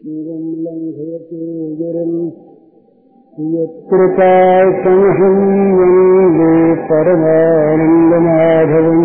[0.00, 1.38] क्षीरम् लङ्घयते
[1.78, 2.20] गिरिम्
[3.54, 4.28] यत्कृपा
[4.84, 5.42] समहम्
[5.78, 6.52] वंदे
[6.90, 9.02] परमानन्दमाधवम्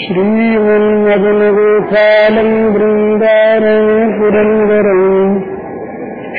[0.00, 5.06] श्रीमन्मदनगोपालम् वृन्दारम् पुरन्दरम्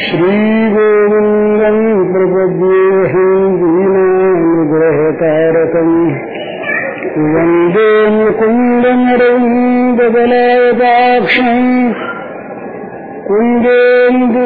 [0.03, 0.56] श्रीगोविन्दम्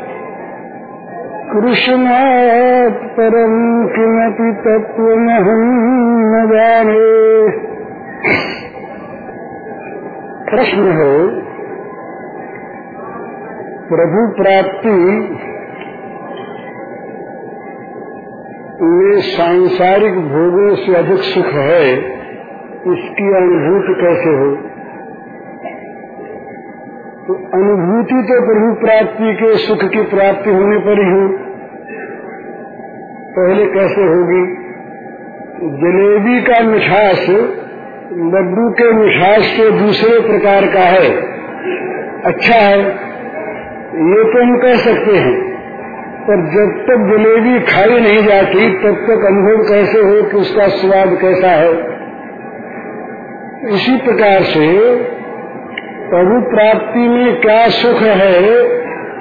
[1.53, 7.09] कृष्णात् परम् किमपि तत्त्वमहम् न जाने।
[10.51, 11.43] प्रश्न है
[13.89, 14.99] प्रभु प्राप्ति
[18.83, 21.93] में सांसारिक भोगों से अधिक सुख है,
[22.79, 24.57] इसकी अनुभूति कैसे हो?
[27.27, 31.49] तो अनुभूति तो प्रभु प्राप्ति के सुख की प्राप्ति होने पर ही हो।
[33.39, 34.69] पहले कैसे होगी?
[35.59, 37.27] जलेबी का मिठास
[38.13, 41.21] लड्डू के मिठास से दूसरे प्रकार का है।
[42.25, 42.83] अच्छा है।
[43.95, 45.48] ये तो हम कह सकते हैं।
[46.31, 51.19] पर जब तक जलेबी खाई नहीं जाती, तब तक अनुभव कैसे हो कि उसका स्वाद
[51.21, 51.73] कैसा है?
[53.75, 54.97] इसी प्रकार से
[56.11, 58.55] प्रभु प्राप्ति में क्या सुख है,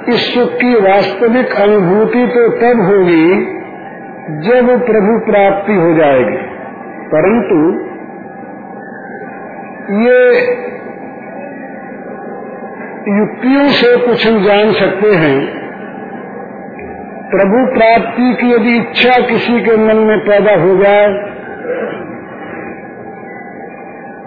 [0.08, 3.58] इस सुख की वास्तविक अनुभूति तो तब होगी
[4.48, 6.36] जब प्रभु प्राप्ति हो जाएगी।
[7.14, 7.60] परंतु
[10.00, 10.30] ये
[13.18, 15.67] युक्तियों से कुछ हम जान सकते हैं
[17.32, 21.08] प्रभु प्राप्ति की यदि इच्छा किसी के मन में पैदा हो जाए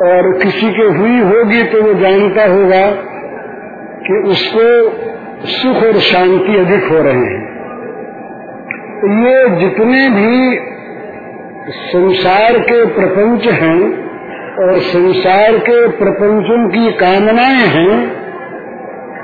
[0.07, 2.83] और किसी के हुई होगी तो वो जानता होगा
[4.05, 4.67] कि उसको
[5.47, 7.41] सुख और शांति अधिक हो रहे हैं।
[9.23, 10.57] ये जितने भी
[11.71, 13.77] संसार के प्रपंच हैं
[14.63, 18.01] और संसार के प्रपंचों की कामनाएँ हैं,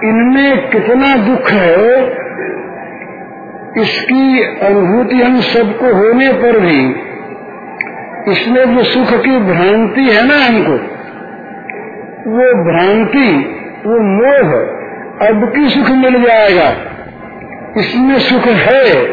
[0.03, 2.26] इनमें कितना दुख है
[3.75, 6.79] इसकी अनुभूति हम सबको होने पर भी,
[8.31, 10.73] इसमें जो सुख की भ्रांति है ना हमको,
[12.31, 13.29] वो भ्रांति,
[13.85, 14.53] वो मोह
[15.27, 16.69] अब की सुख मिल जाएगा।
[17.77, 19.03] इसमें सुख है,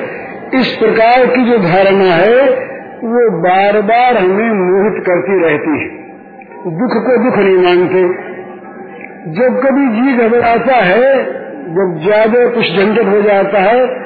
[0.54, 2.44] इस प्रकार की जो धारणा है,
[3.04, 5.88] वो बार बार हमें मोहित करती रहती है।
[6.78, 8.02] दुख को दुख नहीं मानते।
[9.32, 11.24] जब कभी जी घबराता है,
[11.64, 14.04] जब ज़्यादा कुछ झंझट हो जाता है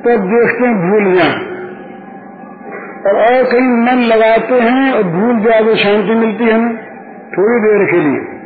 [0.00, 1.50] तब देखते हैं भूल जाए
[3.06, 6.76] और और कहीं मन लगाते हैं और भूल जाए शांति मिलती है
[7.08, 8.40] थोड़ी देर के लिए।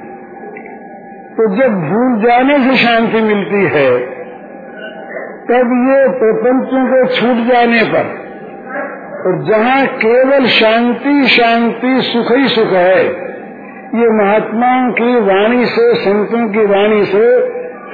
[1.37, 3.99] तो जब भूल जाने से शांति मिलती है,
[5.45, 8.25] तब ये प्रपंचों को छूट जाने पर,
[9.27, 13.07] और जहाँ केवल शांति शांति, सुख ही सुख है,
[13.95, 17.27] ये महात्माओं की वाणी से, संतों की वाणी से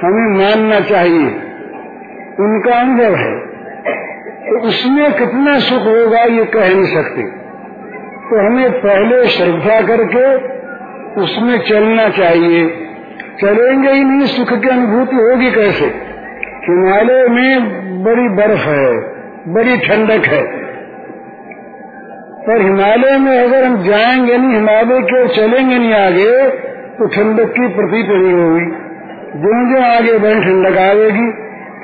[0.07, 1.41] हमें मानना चाहिए।
[2.39, 3.50] उनका अनुभव है।
[4.51, 7.21] तो उसमें कितना सुख होगा ये कह नहीं सकते।
[8.01, 10.35] तो हमें पहले श्रद्धा करके
[11.21, 12.87] उसमें चलना चाहिए।
[13.41, 15.85] चलेंगे ही नहीं, सुख की अनुभूति होगी कैसे?
[16.69, 17.59] हिमालय में
[18.03, 18.97] बड़ी बर्फ़ है,
[19.53, 20.43] बड़ी ठंडक है।
[22.41, 26.49] पर हिमालय में अगर हम जाएँगे नहीं, हिमालय की ओर चलेंगे नहीं आगे
[26.89, 28.91] तो ठंडक की प्रतीत नहीं होगी।
[29.39, 31.29] जो जो आगे बढ़े ठंडक आएगी,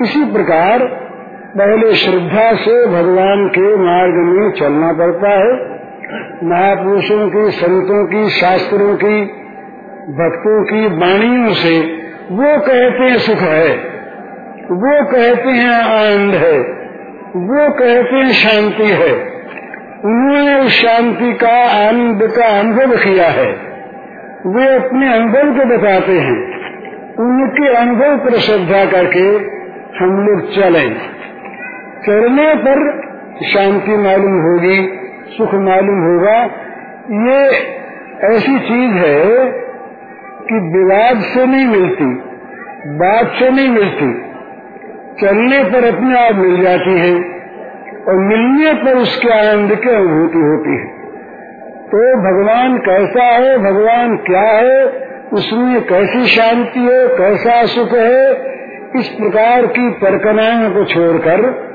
[0.04, 1.07] इसी प्रकार
[1.60, 5.78] पहले श्रद्धा से भगवान के मार्ग में चलना पड़ता है।
[6.44, 9.22] महापुरुषों की, संतों की, शास्त्रों की,
[10.12, 11.80] भक्तों की वाणियों से
[12.30, 13.76] वो कहते हैं सुख है,
[14.70, 16.58] वो कहते हैं आनंद है,
[17.36, 19.12] वो कहते हैं शांति है।
[20.04, 23.68] उन्होंने उस शांति का आनंद का अनुभव किया है।
[24.46, 26.58] वे अपने अनुभव को बताते हैं।
[27.18, 29.58] उनके अनुभव पर श्रद्धा करके
[29.98, 31.17] हम लोग चले।
[32.06, 33.02] चलने पर
[33.44, 34.88] शांति मालूम होगी,
[35.28, 36.44] सुख मालूम होगा।
[37.28, 37.46] ये
[38.34, 39.50] ऐसी चीज़ है
[40.42, 42.04] कि विवाद से नहीं मिलती,
[42.86, 44.28] बात से नहीं मिलती।
[45.20, 47.14] चलने पर अपने आप मिल जाती है
[48.08, 50.98] और मिलने पर उसके आनंद की अनुभूति होती है।
[51.86, 54.86] तो भगवान कैसा है, भगवान क्या है,
[55.32, 58.32] उसमें कैसी शांति है, कैसा सुख है,
[58.96, 61.67] इस प्रकार की परकनाओं को छोड़कर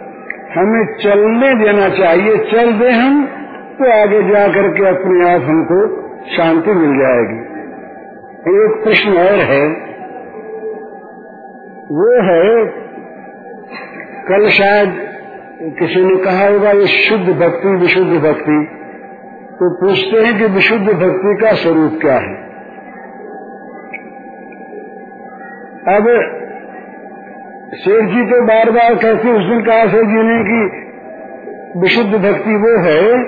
[0.55, 3.25] हमें चलने देना चाहिए। चल दे हम
[3.79, 6.03] तो आगे जाकर के अपने आप हमको
[6.37, 7.53] शांति मिल जाएगी।
[8.65, 9.93] एक प्रश्न और है।
[11.83, 12.65] वो है,
[14.29, 15.09] कल शायद
[15.79, 18.67] किसी ने कहा होगा, ये शुद्ध भक्ति, विशुद्ध भक्ति।
[19.53, 22.43] तो पूछते हैं कि विशुद्ध भक्ति का स्वरूप क्या है?
[25.97, 26.39] अब
[27.73, 30.83] शेर जी तो बार बार कहते उस दिन कहा शेर जी ने कि
[31.79, 33.23] विशुद्ध भक्ति वो है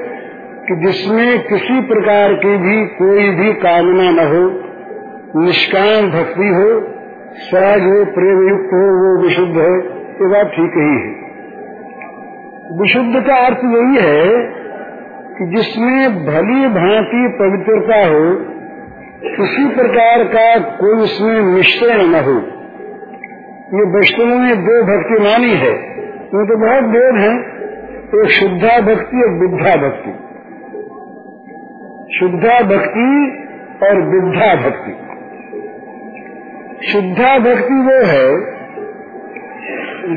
[0.67, 4.63] कि जिसमें किसी प्रकार की भी कोई भी कामना न हो,
[5.45, 6.95] निष्काम भक्ति हो
[7.35, 11.25] सहज हो, प्रेम युक्त हो, वो विशुद्ध है, ये बात ठीक ही है।
[12.81, 14.29] विशुद्ध का अर्थ यही है
[15.39, 18.35] कि जिसमें भली भांति पवित्रता हो,
[19.35, 22.54] किसी प्रकार का कोई उसमें मिश्रण न हो।
[23.65, 25.73] ये वैष्णव में दो भक्ति मानी है।
[26.11, 27.55] वो तो बहुत भेद है।
[28.15, 30.11] एक शुद्धा भक्ति और बुद्धा भक्ति।
[32.19, 33.37] शुद्धा भक्ति
[33.85, 34.91] और बुद्धा भक्ति।
[36.87, 38.55] शुद्धा भक्ति वो है,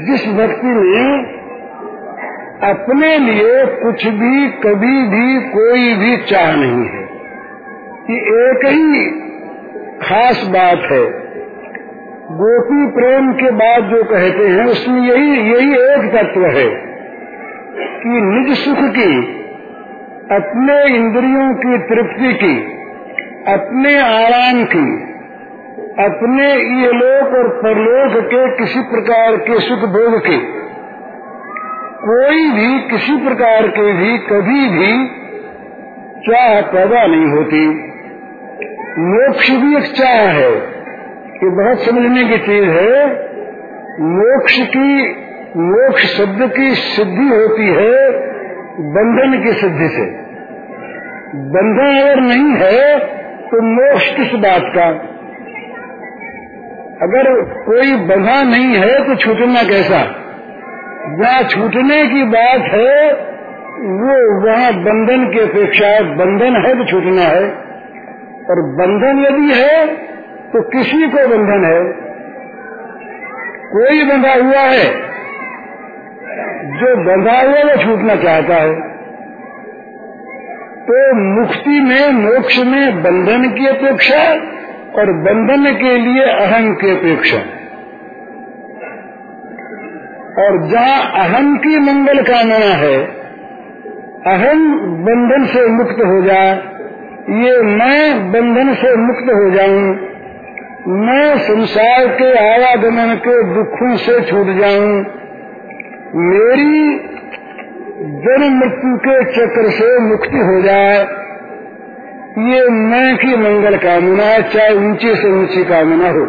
[0.07, 1.39] जिस भक्ति में
[2.63, 7.03] अपने लिए कुछ भी, कभी भी, कोई भी चाह नहीं है।
[8.11, 9.11] ये एक ही
[9.99, 11.28] खास बात है।
[12.31, 16.67] गोपी प्रेम के बाद जो कहते हैं, उसमें यही यही एक तत्व है
[18.03, 19.21] कि निज सुख की,
[20.37, 22.61] अपने इंद्रियों की तृप्ति की,
[23.53, 25.03] अपने आराम की,
[26.05, 30.37] अपने ये लोक और परलोक के किसी प्रकार के सुख भोग के,
[32.05, 35.07] कोई भी किसी प्रकार के भी कभी भी
[36.21, 37.69] चाह पैदा नहीं होती।
[39.01, 40.78] मोक्ष भी एक चाह है।
[41.39, 43.11] ये बहुत समझने की चीज़ है,
[44.01, 45.13] मोक्ष की,
[45.57, 48.11] मोक्ष शब्द की सिद्धि होती है
[48.81, 50.07] बंधन की सिद्धि से।
[51.35, 52.99] बंधन अगर नहीं है
[53.43, 54.87] तो मोक्ष किस बात का?
[57.03, 60.05] अगर कोई बंधा नहीं है तो छूटना कैसा?
[61.19, 63.13] जहाँ छूटने की बात है,
[63.79, 67.51] वो वहाँ बंधन की अपेक्षा, बंधन है तो छूटना है।
[68.51, 70.09] और बंधन यदि है
[70.53, 71.83] तो किसी को बंधन है।
[73.69, 74.85] कोई बंधा हुआ है,
[76.79, 78.75] जो बंधा हुआ वो छूटना चाहता है।
[80.83, 84.23] तो मुक्ति में, मोक्ष में बंधन की अपेक्षा
[85.01, 87.39] और बंधन के लिए अहम की अपेक्षा।
[90.43, 93.05] और जहाँ अहम की मंगल कामना है
[94.27, 96.53] अहम बंधन से मुक्त हो जाए
[97.31, 100.08] ये मैं बंधन से मुक्त हो जाऊँ।
[100.91, 105.05] मैं संसार के आवागमन के दुखों से छूट जाऊँ।
[106.15, 106.99] मेरी
[108.05, 110.99] जन्म मृत्यु के चक्र से मुक्ति हो जाए।
[112.39, 116.27] ये मैं की मंगल कामना चाहे ऊँची से ऊँची कामना हो।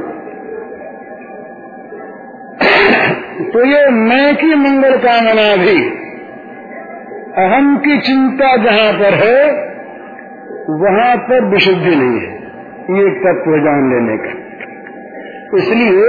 [3.51, 5.85] तो ये मैं की मंगल कामना भी
[7.37, 9.51] अहम की चिंता जहाँ पर है,
[10.69, 12.39] वहाँ पर विशुद्धि नहीं है।
[12.89, 14.48] ये तत्व जान लेने का।
[15.57, 16.07] इसलिए,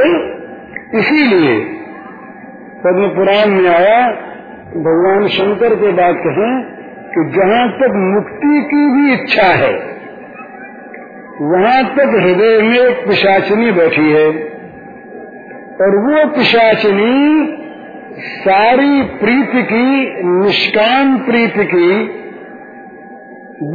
[0.99, 1.61] इसीलिए
[2.85, 4.07] पद्म पुराण में आया,
[4.77, 6.63] भगवान शंकर के बात कहें
[7.07, 9.73] कि जहाँ तक मुक्ति की भी इच्छा है,
[11.43, 14.27] वहाँ तक हृदय में एक पिशाचनी बैठी है।
[15.81, 17.47] और वो पिशाचनी
[18.21, 22.03] सारी प्रीति की, निष्काम प्रीति की,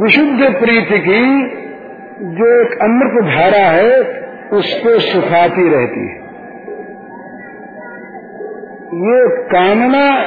[0.02, 1.46] विशुद्ध प्रीति की,
[2.36, 6.26] जो एक अमृत धारा है उसको सुखाती रहती है।
[8.96, 10.26] ये कामना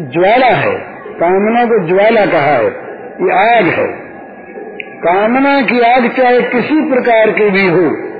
[0.00, 0.74] ज्वाला है।
[1.08, 2.90] कामना को ज्वाला कहा है।
[3.20, 4.10] ये आग है।
[5.06, 8.10] कामना की आग चाहे किसी प्रकार की भी हो,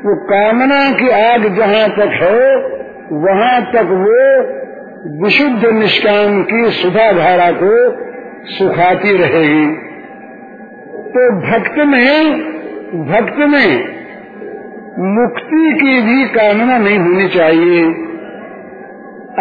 [0.00, 2.54] वो कामना की आग जहाँ तक है,
[3.12, 4.60] वहाँ तक वो
[5.24, 7.92] विशुद्ध निष्काम की सुधा धारा को
[8.44, 9.76] सुखाती रहेगी।
[10.98, 12.40] तो भक्त में
[13.04, 13.99] भक्त में
[14.98, 17.84] मुक्ति की भी कामना नहीं होनी चाहिए।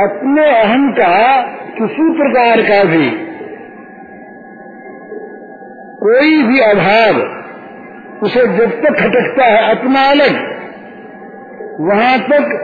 [0.03, 1.41] अपने अहम का
[1.77, 3.09] किसी प्रकार का भी
[6.01, 7.17] कोई भी अभाव,
[8.23, 10.37] उसे जब तक खटकता है, अपना अलग।
[11.81, 12.55] वहाँ तक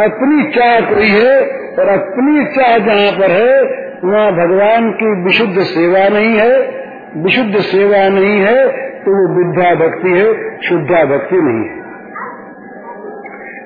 [0.00, 3.62] अपनी चाह कोई है और अपनी चाह जहाँ पर है,
[4.04, 6.84] वहाँ भगवान की विशुद्ध सेवा नहीं है।
[7.16, 11.83] विशुद्ध सेवा नहीं है तो वो विद्या भक्ति है, शुद्धा भक्ति नहीं है।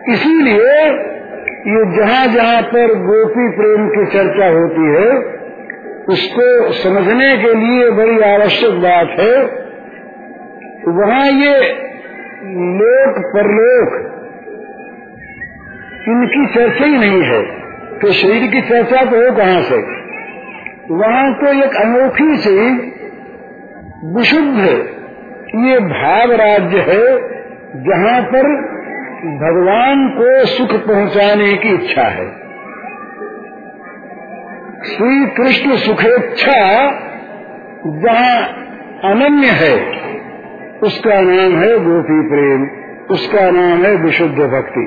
[0.08, 0.76] इसीलिए
[1.68, 5.08] ये जहाँ जहाँ पर गोपी प्रेम की चर्चा होती है,
[6.08, 9.34] उसको समझने के लिए बड़ी आवश्यक बात है।
[10.98, 11.56] वहाँ ये
[12.78, 13.96] लोक परलोक,
[16.08, 17.42] इनकी चर्चा ही नहीं है
[17.98, 19.78] तो शरीर की चर्चा तो हो कहाँ से?
[20.94, 22.78] वहाँ तो एक अनोखी चीज़,
[24.16, 24.58] विशुद्ध
[25.60, 27.04] ये भाव राज्य है,
[27.84, 28.46] जहाँ पर
[29.18, 32.30] भगवान को सुख पहुँचाने की इच्छा है।
[34.84, 36.90] श्री कृष्ण सुखेच्छा
[37.86, 38.46] जहाँ
[39.04, 39.74] अनन्य है,
[40.82, 42.70] उसका नाम है गोपी प्रेम,
[43.10, 44.86] उसका नाम है विशुद्ध भक्ति।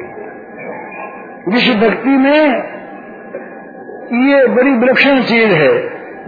[1.48, 2.58] विश्व भक्ति में
[4.30, 5.78] ये बड़ी विलक्षण चीज़ है,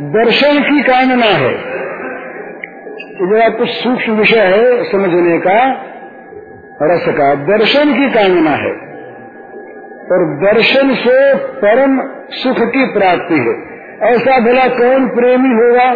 [0.01, 1.74] दर्शन की कामना है।
[3.13, 5.89] जरा कुछ सूक्ष्म विषय है समझने का
[6.92, 8.94] रस का दर्शन की कामना है।
[10.12, 13.74] और दर्शन से परम सुख की प्राप्ति है।
[14.13, 15.96] ऐसा भला कौन प्रेमी होगा,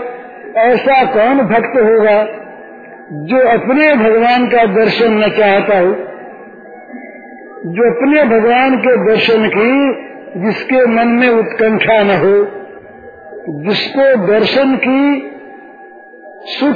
[0.62, 2.24] ऐसा कौन भक्त होगा,
[3.12, 5.96] जो अपने भगवान का दर्शन न चाहता हो?
[7.66, 9.94] जो अपने भगवान के दर्शन की,
[10.46, 12.48] जिसके मन में उत्कंठा न हो,
[13.50, 15.32] जिसको दर्शन की
[16.46, 16.76] सुख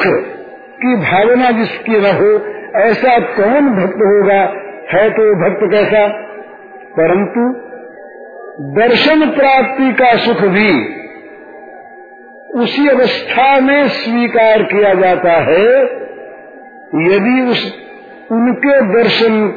[0.84, 4.62] की भावना जिसकी न हो ऐसा कौन भक्त होगा?
[4.94, 6.08] है तो भक्त कैसा?
[7.00, 7.72] परंतु
[8.62, 11.02] दर्शन प्राप्ति का सुख भी
[12.56, 15.84] उसी अवस्था में स्वीकार किया जाता है,
[16.96, 17.80] यदि उस,
[18.32, 19.54] उनके दर्शन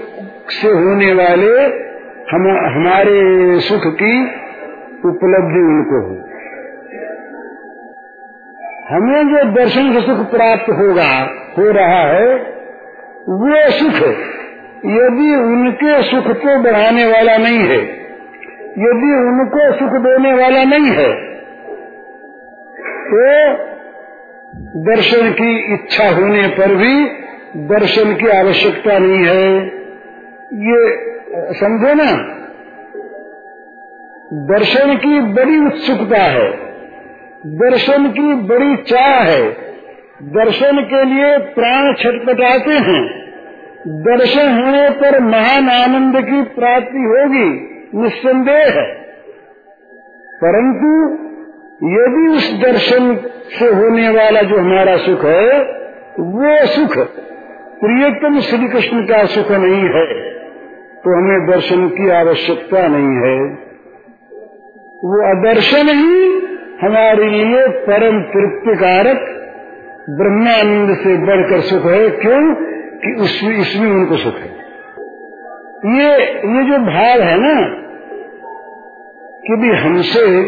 [0.48, 1.66] से होने वाले
[2.30, 4.24] हम, हमारे सुख की
[5.04, 6.28] उपलब्धि उनको हो।
[8.94, 12.53] हमें जो दर्शन से सुख प्राप्त होगा, हो रहा है
[13.26, 14.00] वो सुख
[14.86, 17.78] यदि उनके सुख को बढ़ाने वाला नहीं है,
[18.80, 21.12] यदि उनको सुख देने वाला नहीं है
[23.06, 23.22] तो
[24.84, 26.94] दर्शन की इच्छा होने पर भी
[27.68, 29.48] दर्शन की आवश्यकता नहीं है।
[30.64, 30.80] ये,
[31.54, 32.10] समझो ना?
[34.48, 36.48] दर्शन की बड़ी उत्सुकता है,
[37.58, 39.42] दर्शन की बड़ी चाह है।
[40.32, 43.02] दर्शन के लिए प्राण छटपटाते हैं।
[44.02, 47.48] दर्शन होने पर महान आनंद की प्राप्ति होगी,
[48.02, 48.86] निस्संदेह है।
[50.44, 50.92] परंतु
[51.90, 53.14] यदि उस दर्शन
[53.58, 55.60] से होने वाला जो हमारा सुख है,
[56.18, 56.96] वो सुख
[57.80, 60.32] प्रियतम श्री कृष्ण का सुख नहीं है
[60.98, 63.38] तो हमें दर्शन की आवश्यकता नहीं है।
[65.04, 66.20] वो अदर्शन ही
[66.82, 69.40] हमारे लिए परम तृप्तिकारक
[70.10, 72.74] ब्रह्मानंद से बढ़कर सुख है। क्यों?
[72.94, 74.54] कि उसमें इसमें उनको सुख है।
[75.98, 77.84] ये ये जो भाव है ना
[79.46, 80.42] कि भी हमसे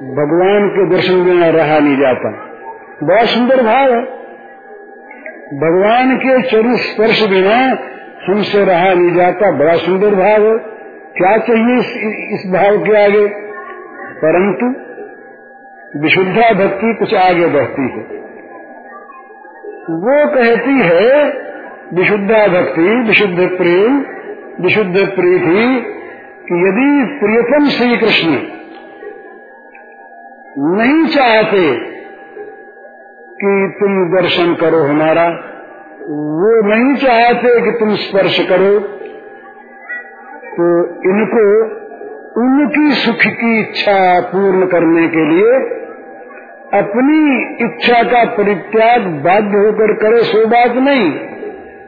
[0.00, 2.30] भगवान के दर्शन बिना रहा नहीं जाता।
[3.02, 4.00] बहुत सुंदर भाव है।
[5.58, 7.78] भगवान के चरु स्पर्श बिना
[8.26, 10.58] हमसे रहा नहीं जाता। बड़ा सुंदर भाव है।
[11.16, 11.86] क्या चाहिए इस,
[12.32, 13.28] इस भाव के आगे?
[14.24, 14.88] परंतु
[16.00, 18.27] विशुद्धा भक्ति कुछ आगे बढ़ती है।
[19.90, 21.24] वो कहती है,
[21.94, 24.00] विशुद्धा भक्ति, विशुद्ध प्रेम,
[24.60, 25.62] विशुद्ध प्रीति,
[26.48, 28.30] कि यदि प्रियतम श्री कृष्ण
[30.58, 31.62] नहीं चाहते
[33.40, 35.28] कि तुम दर्शन करो हमारा,
[36.10, 38.78] वो नहीं चाहते कि तुम स्पर्श करो
[40.52, 40.68] तो
[41.10, 41.44] इनको
[42.40, 45.52] उनकी सुख की इच्छा पूर्ण करने के लिए
[46.74, 47.18] अपनी
[47.64, 51.10] इच्छा का परित्याग बाध्य होकर करे, सो बात नहीं।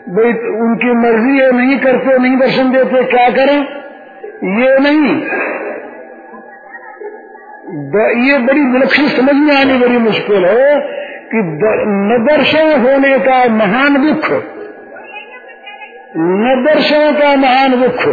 [0.08, 3.58] भाई, उनकी मर्ज़ी है नहीं करते, नहीं दर्शन देते, क्या करें?
[4.60, 5.14] ये नहीं।
[8.28, 10.80] ये बड़ी विलक्षण समझ में आनी बड़ी मुश्किल है
[11.32, 11.42] कि
[11.86, 14.30] न दर्शन होने का महान दुख,
[16.16, 18.06] न दर्शन का महान दुख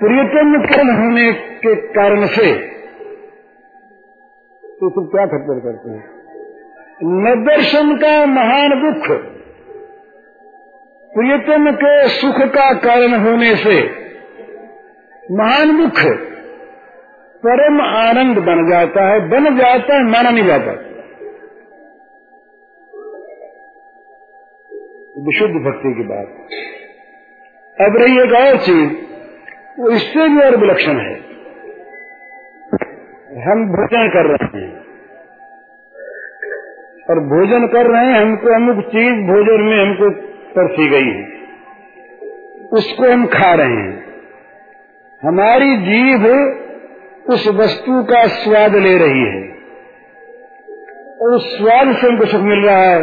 [0.00, 2.73] प्रियतम कर्ण होने के कारण से
[4.74, 6.04] तो तुम क्या खतर करते हैं?
[7.02, 9.16] न दर्शन का महान दुख।
[11.14, 13.82] प्रियतम के सुख का कारण होने से
[15.30, 16.16] महान दुख
[17.46, 20.72] परम आनंद बन जाता है, बन जाता है, माना नहीं जाता।
[25.18, 26.26] विशुद्ध भक्ति की बात।
[27.80, 28.92] अब रही एक और चीज़,
[29.80, 31.13] वो इससे भी और विलक्षण है।
[33.34, 34.76] हम भोजन कर रहे हैं।
[37.10, 41.34] और भोजन कर रहे हैं, हमको अमुक चीज़ भोजन में हमको परसी गई है।
[42.72, 44.04] उसको हम खा रहे हैं।
[45.22, 46.26] हमारी जीभ
[47.28, 49.56] उस वस्तु का स्वाद ले रही है।
[51.22, 53.02] और उस स्वाद से हमको सुख मिल रहा है।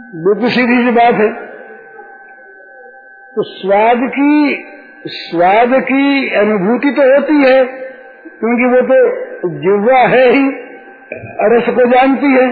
[0.00, 1.32] बिल्कुल सीधी सी बात है।
[3.26, 4.64] तो स्वाद की
[5.06, 7.85] स्वाद की अनुभूति तो होती है।
[8.40, 8.96] क्योंकि वो तो
[9.58, 10.44] जिवा है ही,
[11.48, 12.46] रस को जानती है।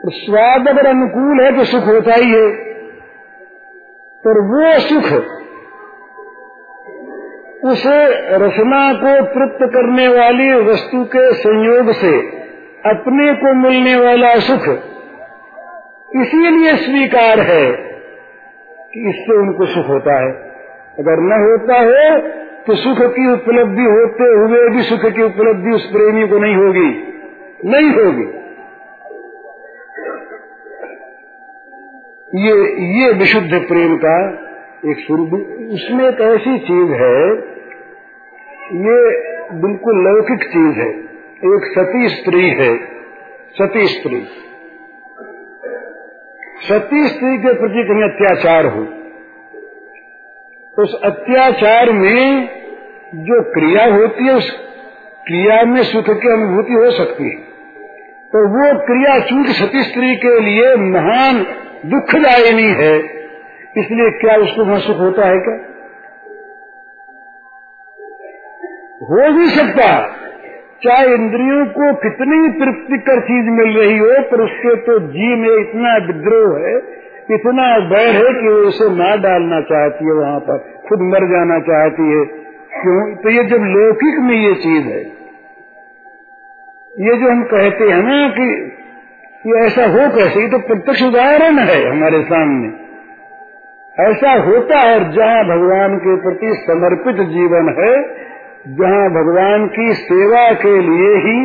[0.00, 2.48] स्वाद अगर अनुकूल है तो सुख होता ही है।
[4.24, 5.06] पर वो सुख,
[7.64, 7.82] उस
[8.42, 12.12] रचना को तृप्त करने वाली वस्तु के संयोग से
[12.86, 14.68] अपने को मिलने वाला सुख
[16.16, 17.64] इसीलिए स्वीकार है
[18.88, 20.32] कि इससे उनको सुख होता है।
[20.98, 25.92] अगर न होता हो तो सुख की उपलब्धि होते हुए भी सुख की उपलब्धि उस
[25.92, 26.88] प्रेमी को नहीं होगी।
[27.64, 28.44] नहीं होगी।
[32.40, 32.54] ये
[33.00, 34.30] ये विशुद्ध प्रेम का
[34.90, 35.32] एक स्वरूप।
[35.72, 37.32] उसमें एक ऐसी चीज़ है,
[38.76, 38.98] ये
[39.54, 40.90] बिल्कुल लौकिक चीज़ है।
[41.54, 42.76] एक सती स्त्री है।
[43.52, 44.20] सती स्त्री।
[46.60, 49.03] सती स्त्री के प्रति कहीं अत्याचार हो।
[50.78, 52.48] उस अत्याचार में
[53.24, 54.50] जो क्रिया होती है, उस
[55.26, 57.36] क्रिया में सुख की अनुभूति हो सकती है।
[58.32, 61.38] तो वो क्रिया चूँकि सती स्त्री के लिए महान
[61.86, 62.96] दुखदायिनी है,
[63.76, 65.56] इसलिए क्या उसको वहाँ सुख होता है क्या?
[69.02, 69.86] हो भी सकता
[70.84, 75.94] चाहे इंद्रियों को कितनी तृप्तिकर चीज़ मिल रही हो, पर उसके तो जी में इतना
[76.06, 76.76] विद्रोह है
[77.30, 80.58] इतना बैर है कि वो उसे मार डालना चाहती है, वहाँ पर
[80.88, 82.24] खुद मर जाना चाहती है।
[82.74, 83.14] क्यों?
[83.14, 85.02] तो ये जब लौकिक में ये चीज़ है,
[86.92, 88.48] ये जो हम कहते हैं ना कि
[89.44, 92.68] ये ऐसा हो कैसे, ये तो प्रत्यक्ष उदाहरण है हमारे सामने।
[93.98, 97.92] ऐसा होता है जहाँ भगवान के प्रति समर्पित जीवन है,
[98.76, 101.38] जहाँ भगवान की सेवा के लिए ही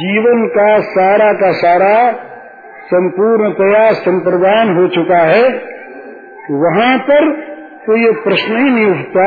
[0.00, 1.94] जीवन का सारा का सारा
[2.88, 5.46] संपूर्णतया संप्रदान हो चुका है,
[6.58, 7.30] वहाँ पर
[7.86, 9.26] तो ये प्रश्न ही नहीं उठता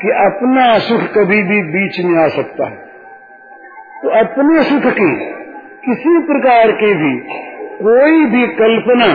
[0.00, 2.78] कि अपना सुख कभी भी बीच में आ सकता है।
[3.96, 5.10] तो अपने सुख की
[5.84, 7.12] किसी प्रकार की भी
[7.78, 9.08] कोई भी कल्पना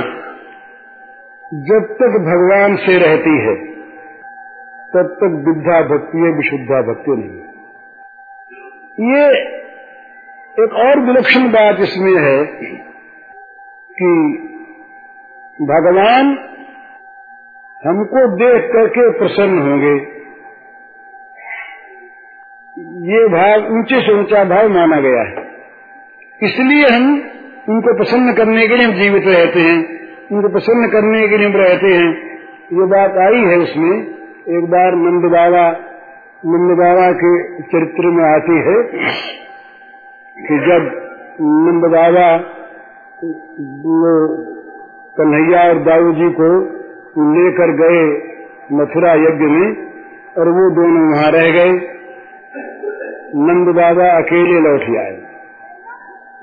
[1.66, 3.56] जब तक भगवान से रहती है,
[4.94, 9.26] तब तक विद्या भक्ति है विशुद्धा भक्ति नहीं ये
[10.58, 12.40] एक और विलक्षण बात इसमें है
[13.92, 14.38] कि
[15.62, 16.26] भगवान
[17.86, 20.22] हमको देख करके प्रसन्न होंगे।
[23.14, 25.52] ये भाव, ऊँचे से ऊँचा भाव माना गया है।
[26.44, 27.14] इसलिए हम
[27.70, 29.80] उनको प्रसन्न करने के लिए हम जीवित रहते हैं।
[30.32, 32.40] उनको प्रसन्न करने के लिए हम रहते हैं।
[32.74, 35.88] ये बात आई है उसमें। एक बार नंद बाबा
[36.46, 38.84] नंद बाबा के चरित्र में आती है
[40.48, 41.02] कि जब
[41.42, 42.58] नंद बाबा
[45.18, 46.48] कन्हैया और दाऊ जी को
[47.36, 48.32] लेकर गए
[48.74, 49.76] मथुरा यज्ञ में,
[50.38, 51.72] और वो दोनों वहाँ रह गए।
[53.36, 55.12] नंद बाबा अकेले लौट आए।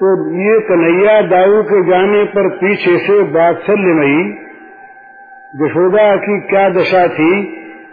[0.01, 4.35] तो ये कन्हैया दाऊ के जाने पर पीछे से बात्सल्य नहीं,
[5.67, 7.39] यशोदा की क्या दशा थी,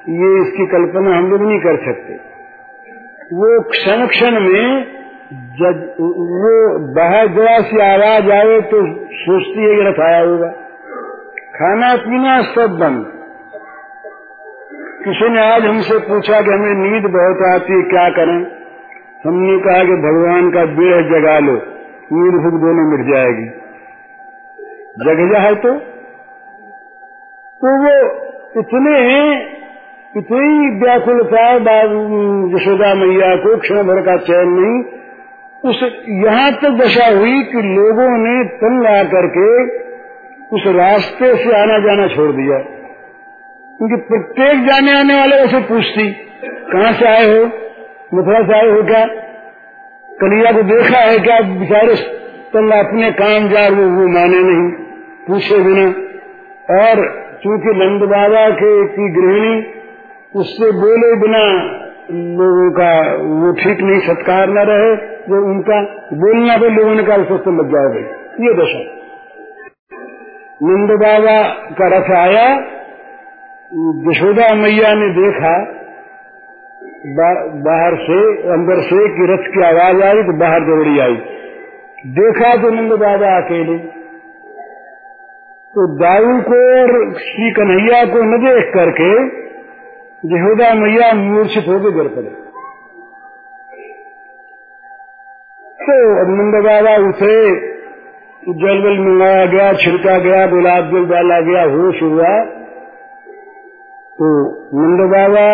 [0.10, 2.14] ये इसकी कल्पना हम लोग नहीं कर सकते।
[3.36, 4.96] वो क्षण क्षण में
[5.34, 10.48] जब वो बाहर जरा सी आवाज़ आए तो सोचती है कि रखाया होगा।
[11.56, 13.06] खाना पीना सब बंद।
[15.04, 18.48] किसी ने आज हमसे पूछा कि हमें नींद बहुत आती है, क्या करें?
[19.26, 21.54] हमने कहा कि भगवान का बेह जगा लो,
[22.14, 23.48] नींद भूख दोनों मिट जाएगी।
[25.06, 25.76] जग जाए तो?
[27.62, 28.16] तो वो
[28.60, 29.36] इतने
[30.18, 31.52] इतनी व्याकुलता
[32.58, 35.05] यशोदा मैया को क्षण भर का चयन नहीं
[35.66, 39.64] उस यहाँ तक दशा हुई कि लोगों ने तन ला करके
[40.56, 42.58] उस रास्ते से आना जाना छोड़ दिया।
[43.78, 46.12] क्योंकि प्रत्येक जाने आने वाले उसे पूछती,
[46.44, 47.46] कहाँ से आए हो?
[48.14, 49.06] मथुरा से आए हो क्या?
[50.22, 51.40] कलिया को देखा है क्या?
[51.40, 51.96] बेचारे
[52.54, 54.72] तन अपने काम जा वो वो माने नहीं,
[55.28, 55.88] पूछे बिना।
[56.84, 56.96] और
[57.44, 59.66] चूँकि नंद बाबा के की गृहिणी
[60.36, 62.90] उससे बोले बिना लोगों का
[63.42, 64.90] वो ठीक नहीं सत्कार न रहे
[65.24, 65.78] जो उनका
[66.16, 68.02] बोलना भी लोगों ने कहा उससे लग जाए
[68.42, 68.82] ये दशा।
[70.64, 71.38] नंद बाबा
[71.72, 72.44] का रथ आया
[74.08, 75.54] यशोदा मैया ने देखा
[77.16, 77.30] बा,
[77.64, 78.20] बाहर से
[78.54, 81.16] अंदर से कि रथ की आवाज़ आई तो बाहर दौड़ी आई।
[82.16, 83.78] देखा तो नंद बाबा अकेले।
[85.74, 89.10] तो दाऊ को और श्री कन्हैया को न देख करके
[90.26, 92.30] यहूदा मैया मूर्छित होकर गिर पड़े।
[95.80, 95.96] तो
[96.30, 97.36] नंद बाबा उठे
[98.44, 102.32] जल बल मंगाया गया, छिड़का गया, गुलाब जल डाला गया, होश हुआ।
[104.18, 104.32] तो
[104.76, 105.46] नंद बाबा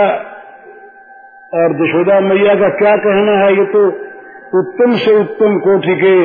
[1.53, 3.85] और यशोदा मैया का क्या कहना है, ये तो
[4.59, 6.15] उत्तम से उत्तम कोटि के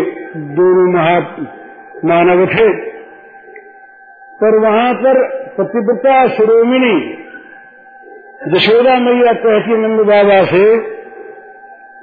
[0.54, 1.18] दोनों महा
[2.04, 2.68] मानव थे।
[4.40, 5.22] पर वहाँ पर
[5.56, 6.96] प्रतिपता शिरोमिणी
[8.54, 10.78] यशोदा मैया कहती नंद बाबा से,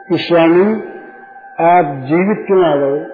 [0.10, 0.74] कि स्वामी,
[1.60, 3.14] आप जीवित क्यों आ गए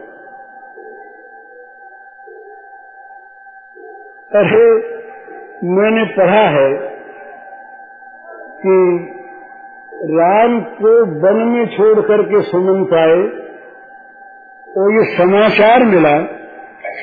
[4.36, 4.76] अरे,
[5.64, 6.74] मैंने पढ़ा है
[8.66, 9.08] कि
[9.94, 13.50] राम को वन में छोड़ करके सुमन आए
[14.78, 16.24] और ये समाचार मिला।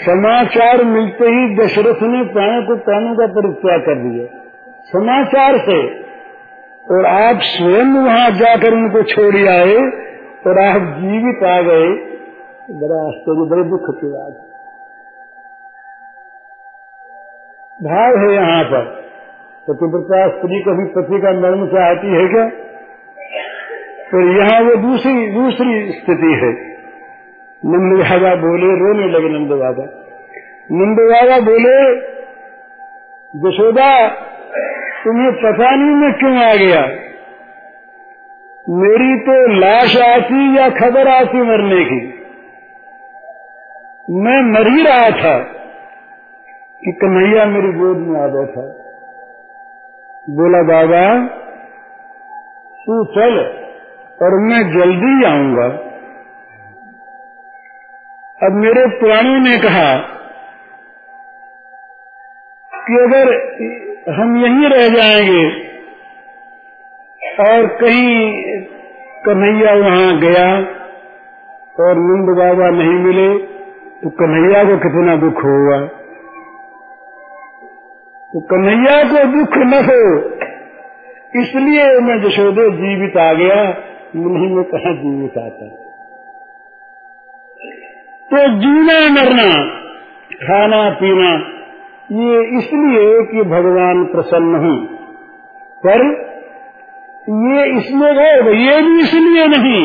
[0.06, 4.52] समाचार मिलते ही दशरथ ने प्राणों को प्राणों का परित्याग कर दिया।
[4.92, 6.05] समाचार से
[6.90, 9.76] और आप स्वयं वहाँ जाकर उनको छोड़ आए
[10.46, 11.88] और आप जीवित आ गए।
[12.70, 14.42] बड़ा आश्चर्य, बड़े दुख की बात
[17.82, 18.84] भाव है यहाँ पर।
[19.68, 22.44] पतिव्रता स्त्री कभी पति का मर्म चाहती है क्या?
[24.10, 26.52] तो यहाँ वो दूसरी दूसरी स्थिति है।
[27.62, 29.84] नंद बाबा बोले, रोने लगे नंद बाबा
[30.72, 31.76] नंद बाबा बोले,
[33.34, 34.08] यशोदा
[35.06, 36.80] तुम्हें पता नहीं मैं क्यों आ गया।
[38.68, 42.06] मेरी तो लाश आती या खबर आती मरने की।
[44.10, 45.52] मैं मर ही रहा था।
[46.84, 48.60] कि कन्हैया मेरी गोद में आ बैठा
[50.30, 51.26] बोला, बाबा,
[52.84, 53.38] तू चल
[54.22, 55.64] और मैं जल्दी आऊँगा।
[58.46, 59.98] अब मेरे पुराणों ने कहा
[62.74, 63.46] कि अगर
[64.08, 65.46] हम यहीं रह जाएँगे।
[67.40, 68.32] और कहीं
[69.26, 70.56] कन्हैया वहाँ गया
[71.84, 73.38] और नंद बाबा नहीं मिले
[74.02, 75.86] तो कन्हैया को कितना दुख होगा?
[78.32, 80.18] तो कन्हैया को दुख न हो,
[81.40, 83.64] इसलिए मैं जशोदे जीवित आ गया,
[84.16, 85.66] नहीं में कहा जीवित आता?
[88.30, 89.50] तो जीना मरना,
[90.46, 91.55] खाना पीना
[92.10, 94.76] ये इसलिए कि भगवान प्रसन्न हूँ।
[95.82, 96.02] पर
[97.28, 99.80] ये इसमें गए ये भी इसलिए नहीं।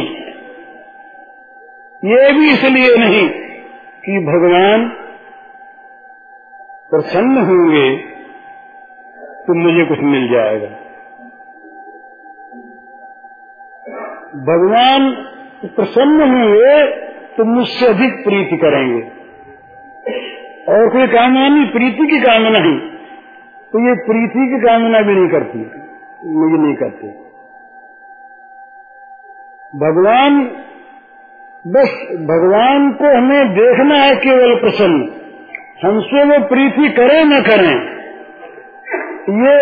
[2.04, 3.28] ये भी इसलिए नहीं
[4.04, 4.86] कि भगवान
[6.92, 7.88] प्रसन्न होंगे
[9.48, 10.68] तो मुझे कुछ मिल जाएगा।
[14.46, 15.10] भगवान
[15.76, 16.76] प्रसन्न होंगे
[17.38, 19.02] तो मुझसे अधिक प्रीति करेंगे।
[20.72, 22.80] और कोई कामना नहीं, प्रीति की कामना ही।
[23.74, 25.60] तो ये प्रीति की कामना भी नहीं करती,
[26.30, 27.08] मुझे नहीं करते।
[29.78, 30.42] भगवान,
[31.68, 31.92] बस
[32.26, 35.12] भगवान को हमें देखना है केवल प्रसन्न।
[35.86, 38.02] हमसे वो प्रीति करें न करें।
[39.22, 39.56] ये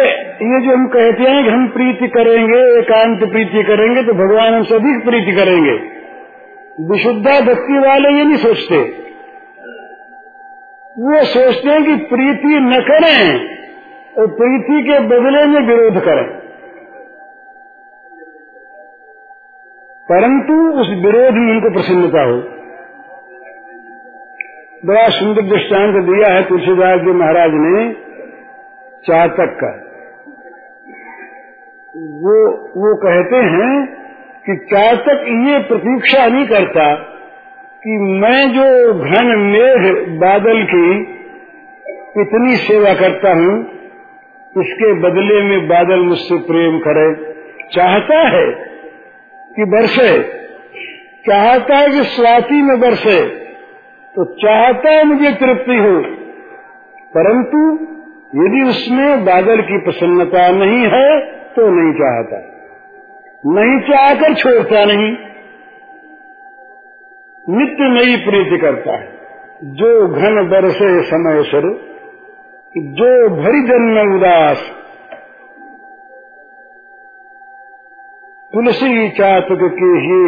[0.45, 4.75] ये जो हम कहते हैं कि हम प्रीति करेंगे, एकांत प्रीति करेंगे तो भगवान हमसे
[4.75, 5.71] अधिक प्रीति करेंगे।
[6.91, 9.08] विशुद्धा भक्ति वाले ये नहीं सोचते।
[10.97, 13.39] वो सोचते हैं कि प्रीति न करें
[14.17, 16.39] और प्रीति के बदले में विरोध करें।
[20.11, 22.59] परंतु उस विरोध में उनको प्रसन्नता हो।
[24.85, 27.93] बड़ा सुंदर दृष्टांत दिया है तुलसीदास जी महाराज ने,
[29.05, 29.89] चातक का।
[31.97, 33.85] वो वो कहते हैं
[34.45, 37.15] कि चातक ये प्रतीक्षा नहीं करता।
[37.83, 41.01] कि मैं जो घन मेघ बादल की
[42.21, 43.63] इतनी सेवा करता हूँ,
[44.57, 47.33] उसके बदले में बादल मुझसे प्रेम करे।
[47.71, 48.51] चाहता है
[49.55, 50.23] कि बरसे।
[51.29, 53.21] चाहता है कि स्वाति में बरसे।
[54.15, 56.01] तो चाहता है मुझे तृप्ति हो।
[57.17, 57.73] परंतु
[58.35, 62.37] यदि उसमें बादल की प्रसन्नता नहीं है तो नहीं चाहता।
[63.45, 65.28] नहीं चाहकर छोड़ता नहीं।
[67.49, 69.07] नित्य नई प्रीति करता है।
[69.75, 71.65] जो घन बरसे समय सर
[72.95, 74.61] जो भरी जन्म उदास।
[78.53, 80.19] तुलसी चातक के ही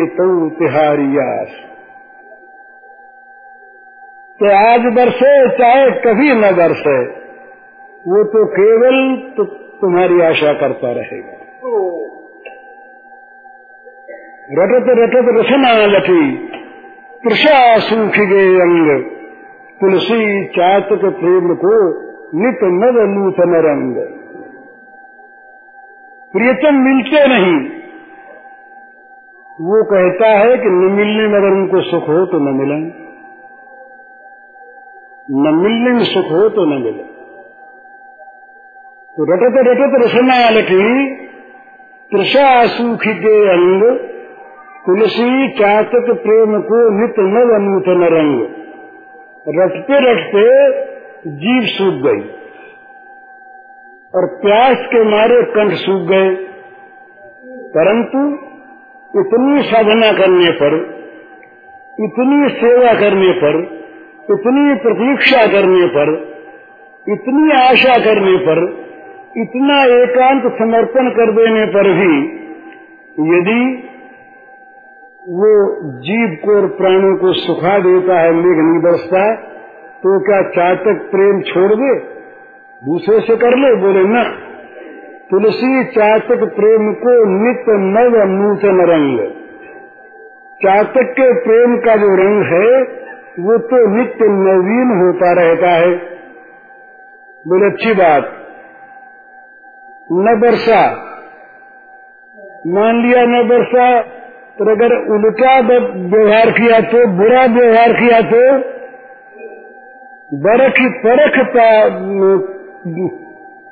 [0.58, 1.54] तिहारी आस
[4.40, 7.00] तो आज बरसे चाहे कभी न बरसे
[8.06, 9.00] वो तो केवल
[9.38, 9.44] तो
[9.82, 11.36] तुम्हारी आशा करता रहेगा।
[14.60, 16.24] रटत रटत रसना लटी
[18.18, 19.04] गए अंग।
[19.82, 21.90] तुलसी चातक प्रेम को
[22.40, 23.96] नित नव नूतन रंग।
[26.32, 27.70] प्रियतम मिलते नहीं।
[29.52, 33.12] वो कहता है कि न मिलने में अगर उनको सुख हो तो न मिले।
[35.32, 37.04] न मिलने में सुख हो तो न मिले।
[39.18, 41.16] तो रटत रटत रसना लटी
[42.12, 44.11] तृषा सूख के अंग
[44.86, 48.48] तुलसी चातक प्रेम को नित नव नूतन रंग
[49.48, 50.72] रटते रटते
[51.32, 52.30] जीव सूख गई
[54.16, 56.36] और प्यास के मारे कंठ सूख गए।
[57.78, 58.34] परंतु
[59.20, 60.76] इतनी साधना करने पर,
[62.00, 63.60] इतनी सेवा करने पर,
[64.32, 66.14] इतनी प्रतीक्षा करने पर,
[67.10, 68.64] इतनी आशा करने पर,
[69.38, 72.42] इतना एकांत समर्पण कर देने पर भी
[73.38, 73.88] यदि
[75.30, 79.36] वो जीव को और प्राणों को सुखा देता है, मेघ नहीं बरसता है
[79.98, 82.00] तो क्या चातक प्रेम छोड़ दे?
[82.86, 84.24] दूसरे से कर ले, बोले न।
[85.32, 89.20] तुलसी चातक प्रेम को नित्य नव नूतन रंग।
[90.66, 92.82] चातक के प्रेम का जो रंग है,
[93.44, 95.96] वो तो नित्य नवीन होता रहता है।
[97.48, 98.38] बोले, अच्छी बात।
[100.12, 101.08] न वर्षा
[102.68, 104.21] मान लिया न वर्षा
[104.62, 108.42] तो अगर उल्टा व्यवहार किया तो बुरा व्यवहार किया तो
[110.42, 111.38] बरख परख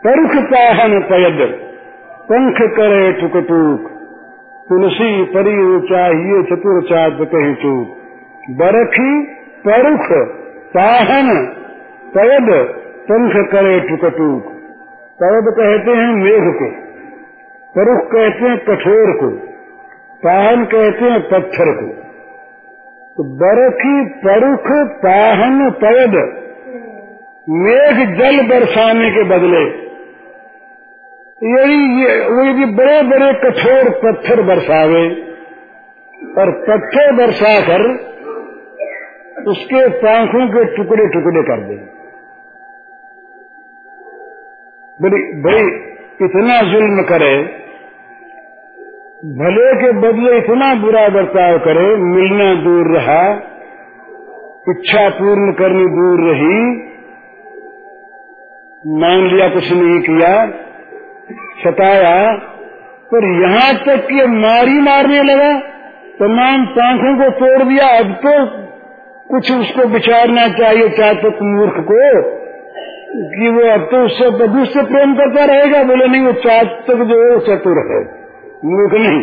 [0.04, 1.40] परुख पाहन पयद,
[2.30, 3.86] पंख करे टुक टूक,
[4.68, 5.56] तुलसी परी
[5.88, 7.88] चाहिए चतुर चाप कहीं चूक।
[8.60, 9.12] बरखी
[9.66, 10.08] परुख
[10.74, 11.30] पाहन
[12.16, 12.50] पयद,
[13.08, 14.50] पंख करे टुक टूक।
[15.20, 16.72] परब कहते हैं मेघ को,
[17.76, 19.32] परुख कहते हैं कठोर को।
[20.24, 21.88] पाहन कहते हैं पत्थर को।
[23.18, 24.68] तो बरखी परुख
[25.04, 26.16] पाहन पयद
[27.60, 29.62] मेघ जल बरसाने के बदले।
[31.42, 31.80] यदि
[32.30, 35.04] वो यदि बड़े बड़े कठोर पत्थर बरसावे
[36.38, 37.86] और पत्थर बरसाकर
[39.48, 41.78] उसके पांखों के टुकड़े टुकड़े कर दे।
[45.00, 45.64] बड़ी बड़ी
[46.26, 47.34] इतना जुल्म करे
[49.26, 53.34] भले के बदले इतना बुरा बर्ताव करे, मिलना दूर रहा,
[54.70, 56.60] इच्छा पूर्ण करनी दूर रही,
[59.00, 60.46] मान लिया कुछ नहीं किया,
[61.64, 62.38] सताया,
[63.14, 65.60] पर यहाँ तक कि मारी मारने लगा,
[66.20, 68.46] तमाम पंखों को तोड़ दिया, अब तो
[69.28, 72.22] कुछ उसको विचारना चाहिए चाहे तो मूर्ख को,
[73.36, 74.26] कि वो अब तो उससे
[74.66, 78.19] से प्रेम करता रहेगा, बोले नहीं, वो चातक जो है चतुर है।
[78.64, 79.22] मूर्ख नहीं।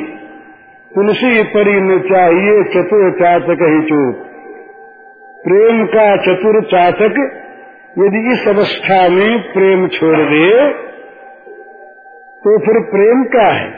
[0.92, 4.22] तुलसी परी न चाहिए चतुर चातक ही चूक।
[5.44, 7.18] प्रेम का चतुर चातक
[7.98, 10.48] यदि इस अवस्था में प्रेम छोड़ दे
[12.44, 13.68] तो फिर प्रेम क्या है?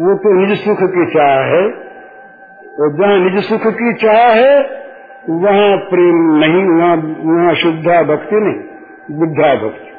[0.00, 1.62] वो तो निज सुख की चाह है।
[2.78, 4.52] और जहाँ निज सुख की चाह है,
[5.38, 9.90] वहाँ प्रेम नहीं, वहाँ वहाँ शुद्धा भक्ति नहीं, बुद्धा भक्ति।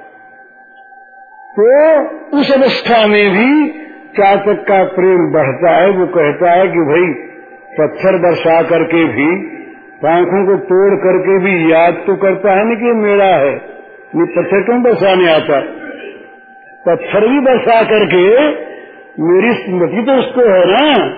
[1.56, 3.52] तो उस अवस्था में भी
[4.18, 7.30] चातक का प्रेम बढ़ता है, वो कहता है कि भाई,
[7.78, 9.60] पत्थर बरसा करके भी
[10.06, 13.54] पंखों को तोड़ करके भी याद तो करता है ना कि मेरा है।
[14.16, 15.60] ये पत्थर क्यों बरसाने आता?
[16.86, 18.48] पत्थर भी बरसा करके,
[19.24, 21.16] मेरी स्मृति तो उसको है ना।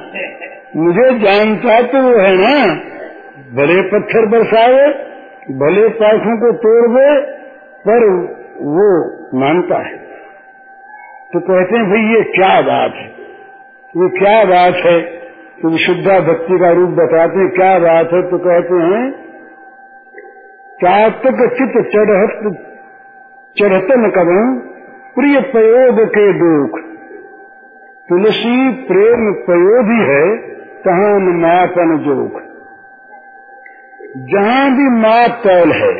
[0.75, 2.75] मुझे जानता तो वो है ना।
[3.55, 4.87] भले पत्थर बरसाए,
[5.51, 7.21] भले पंखों को तोड़ दे,
[7.87, 8.27] पर
[8.61, 10.10] वो मानता है।
[11.33, 13.05] तो कहते हैं, भाई ये क्या बात है?
[13.95, 15.01] ये क्या बात है?
[15.61, 18.21] तो विशुद्धा भक्ति का रूप बताते हैं, क्या बात है?
[18.29, 19.11] तो कहते हैं,
[20.75, 22.65] चातक चित चढ़त,
[23.57, 24.59] चढ़तन कदम
[25.15, 26.79] प्रिय प्रयोग के दुख।
[28.09, 30.37] तुलसी प्रेम प्रयोगी है
[30.79, 32.41] तहां मापन जोग।
[34.29, 35.93] जहाँ भी माप तौल है,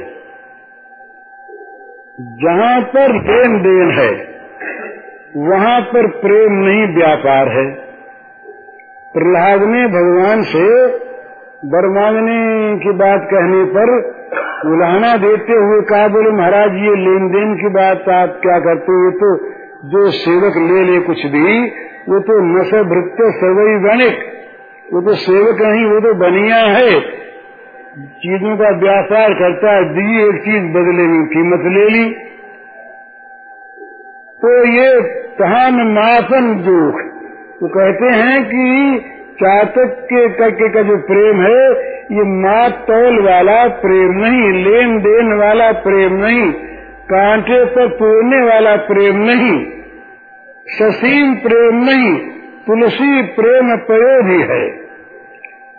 [2.39, 4.30] जहाँ पर लेन देन है
[5.37, 7.65] वहाँ पर प्रेम नहीं व्यापार है।
[9.13, 10.85] प्रहलाद ने भगवान से
[11.65, 13.91] वर मांगने की बात कहने पर
[14.69, 19.11] उलाहना देते हुए कहा, बोले महाराज, ये लेन देन की बात आप क्या करते हो?
[19.11, 19.37] तो
[19.89, 21.61] जो सेवक ले ले कुछ भी
[22.09, 24.31] वो तो नश भृत्य सर्वई गणिक
[24.93, 26.99] वो तो सेवक नहीं, वो तो बनिया है।
[27.97, 32.30] चीज़ों का व्यापार करता है, दी एक चीज़ बदले में कीमत ले ली।
[34.41, 34.89] तो ये
[35.35, 37.01] तहान मापन जोख
[37.59, 38.67] तो कहते हैं कि
[39.35, 41.61] चातक के करके का जो प्रेम है,
[42.11, 46.51] ये माप तौल वाला प्रेम नहीं, लेन देन वाला प्रेम नहीं,
[47.05, 49.53] कांटे पर तोड़ने वाला प्रेम नहीं,
[50.67, 52.11] ससीम प्रेम नहीं,
[52.67, 54.63] तुलसी प्रेम प्रयोगी है।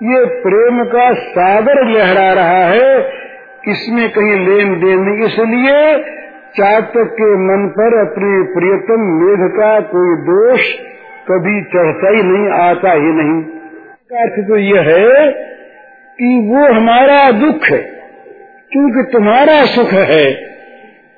[0.07, 2.97] ये प्रेम का सागर लहरा रहा है,
[3.69, 5.79] इसमें कहीं लेन देन नहीं, इसलिए
[6.55, 10.67] चातक के मन पर अपने प्रियतम मेघ का कोई दोष
[11.29, 13.37] कभी चढ़ता ही नहीं, आता ही नहीं।
[14.17, 15.31] अर्थ तो यह है
[16.19, 17.79] कि वो हमारा दुख है,
[18.73, 20.27] क्योंकि तुम्हारा सुख है,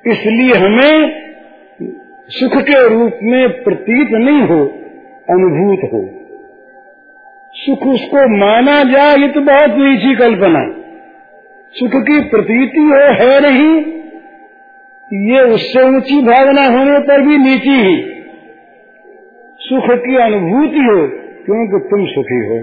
[0.03, 0.95] इसलिए हमें
[2.29, 4.61] सुख के रूप में प्रतीत नहीं हो,
[5.29, 6.01] अनुभूत हो।
[7.55, 10.63] सुख उसको माना जाए, ये तो बहुत नीची कल्पना
[11.75, 13.75] सुख की प्रतीति हो, है नहीं
[15.13, 18.03] ये उससे ऊँची भावना होने पर भी नीची ही।
[19.59, 21.07] सुख की अनुभूति हो,
[21.45, 22.59] क्योंकि तुम सुखी हो।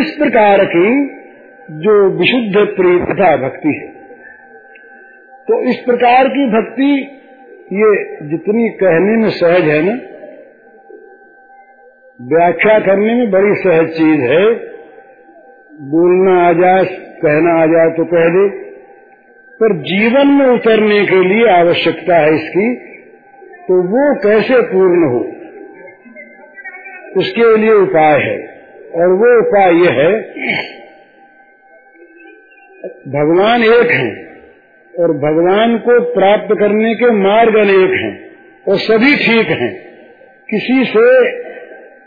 [0.00, 1.06] इस प्रकार की
[1.70, 3.88] जो विशुद्ध प्रियता भक्ति है।
[5.48, 7.16] तो इस प्रकार की भक्ति
[7.72, 9.92] ये जितनी कहने में सहज है ना,
[12.20, 14.54] व्याख्या करने में बड़ी सहज चीज़ है।
[15.82, 18.69] बोलना आ जाए, कहना आ जाए तो कह दे।
[19.62, 22.74] पर जीवन में उतरने के लिए आवश्यकता है इसकी
[23.60, 25.20] तो वो कैसे पूर्ण हो?
[27.16, 28.36] उसके लिए उपाय है।
[28.94, 30.12] और वो उपाय यह है,
[33.08, 34.26] भगवान एक हैं
[34.98, 38.30] और भगवान को प्राप्त करने के मार्ग अनेक हैं
[38.68, 39.72] और सभी ठीक हैं।
[40.48, 41.30] किसी से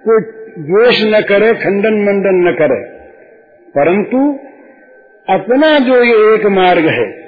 [0.08, 0.22] कोई
[0.60, 2.84] द्वेष न करे, खंडन मंडन न करे।
[3.78, 4.40] परंतु
[5.30, 7.23] अपना जो ये एक मार्ग है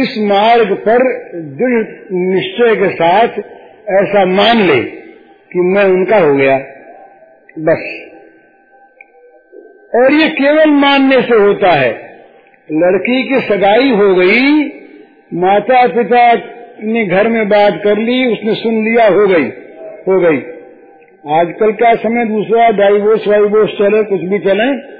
[0.00, 0.98] इस मार्ग पर
[1.34, 3.28] दृढ़ निश्चय के साथ
[4.02, 4.82] ऐसा मान ले
[5.52, 6.58] कि मैं उनका हो गया।
[7.58, 8.04] बस।
[9.94, 11.90] और ये केवल मानने से होता है,
[12.72, 14.64] लड़की की सगाई हो गई
[15.34, 16.32] माता पिता
[16.82, 19.44] ने घर में बात कर ली, उसने सुन लिया, हो गई
[20.08, 20.42] हो गई।
[21.28, 24.98] आजकल का समय दूसरा डाइवोर्स वाइवोर्स चले, कुछ भी चले।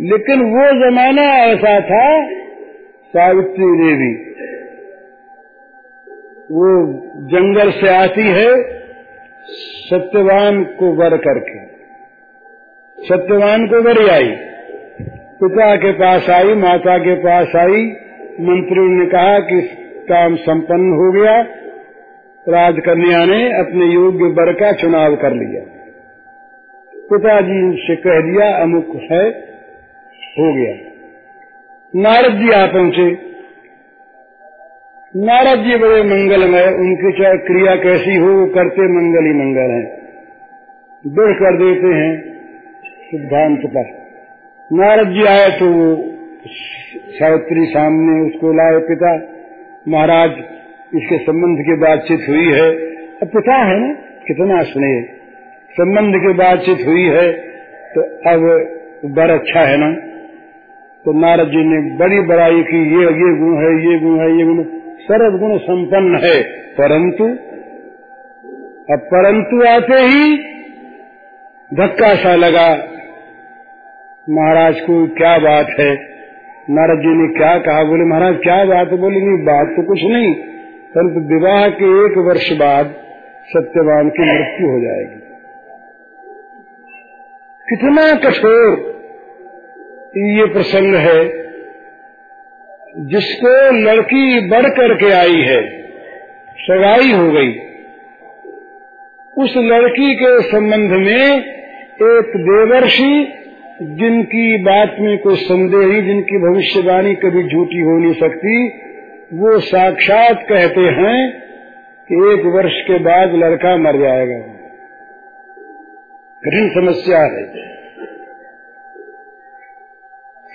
[0.00, 2.38] लेकिन वो जमाना ऐसा था
[3.18, 4.28] सावित्री देवी।
[6.44, 8.78] वो जंगल से आती है,
[9.90, 11.66] सत्यवान को वर करके।
[13.04, 14.36] सत्यवान को वर आई।
[15.42, 17.82] पिता के पास आई, माता के पास आई।
[18.40, 19.60] मंत्रियों ने कहा कि
[20.08, 21.42] काम संपन्न हो गया।
[22.48, 25.64] राजकन्या ने अपने योग्य वर का चुनाव कर लिया।
[26.96, 29.30] पिताजी से कह दिया, अमुक है,
[30.22, 30.97] हो गया।
[31.94, 33.04] नारद जी आ पहुँचे।
[35.14, 39.84] नारद जी बड़े मंगलमय उनकी चाहे क्रिया कैसी हो, वो करते मंगल ही मंगल है।
[41.04, 42.10] बढ़ कर देते हैं
[43.04, 43.86] सिद्धांत पर।
[44.72, 45.96] नारद जी आए तो वो
[47.10, 49.14] सावित्री सामने उसको लाए, पिता,
[49.88, 50.30] महाराज,
[50.94, 52.68] इसके संबंध की बातचीत हुई है।
[53.22, 53.94] अब पिता है ना,
[54.26, 55.02] कितना स्नेह।
[55.72, 57.32] संबंध की बातचीत हुई है
[57.94, 58.46] तो अब
[59.04, 60.07] बर अच्छा है ना?
[61.04, 64.44] तो नारद जी ने बड़ी बड़ाई की, ये ये गुण है, ये गुण है, ये
[64.44, 64.64] गुण,
[64.98, 66.42] सर्व गुण संपन्न है।
[66.80, 67.24] परंतु,
[68.92, 70.36] अब परंतु आते ही
[71.74, 72.68] धक्का सा लगा,
[74.30, 75.94] महाराज को क्या बात है?
[76.70, 77.84] नारद जी ने क्या कहा?
[77.84, 78.88] बोले, महाराज, क्या बात?
[78.88, 80.34] बोले, नहीं, बात तो कुछ नहीं,
[80.96, 82.86] परंतु विवाह के एक वर्ष बाद
[83.46, 85.20] सत्यवान की मृत्यु हो जाएगी।
[87.68, 88.97] कितना कठोर
[90.18, 91.48] ये प्रसंग है।
[92.96, 95.82] जिसको लड़की बढ़ करके आई है,
[96.58, 97.52] सगाई हो गई,
[99.38, 101.40] उस लड़की के संबंध में
[102.02, 103.32] एक देवर्षि,
[103.82, 108.68] जिनकी बात में कोई संदेह नहीं, जिनकी भविष्यवाणी कभी झूठी हो नहीं सकती,
[109.32, 111.40] वो साक्षात कहते हैं
[112.08, 114.38] कि एक वर्ष के बाद लड़का मर जाएगा।
[116.44, 117.67] कठिन समस्या है।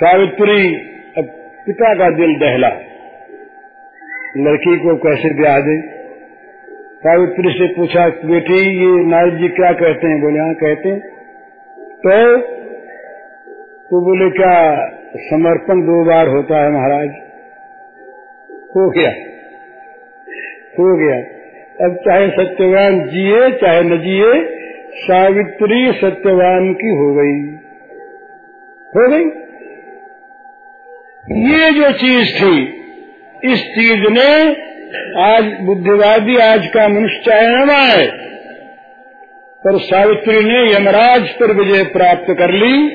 [0.03, 0.75] सावित्री
[1.17, 1.25] अब
[1.65, 2.69] पिता का दिल दहला।
[4.37, 5.81] लड़की को कैसे ब्याह दे?
[6.79, 10.21] सावित्री से पूछा, बेटी, ये नारद जी क्या कहते हैं?
[10.21, 10.99] बोले हाँ कहते हैं।
[11.81, 12.37] तो
[13.83, 17.09] तो बोले, क्या समर्पण दो बार होता है महाराज?
[18.51, 19.09] हो गया।
[20.79, 21.17] हो गया।
[21.85, 24.59] अब चाहे सत्यवान जिए, चाहे न जिए,
[24.91, 27.55] सावित्री सत्यवान की हो गई।
[28.87, 29.42] हो गई।
[31.31, 32.61] ये जो चीज़ थी,
[33.43, 34.49] इस चीज़ ने
[35.21, 38.07] आज बुद्धिवादी, आज का मनुष्य चाहे न माए
[39.65, 42.87] पर सावित्री ने यमराज पर विजय प्राप्त कर ली।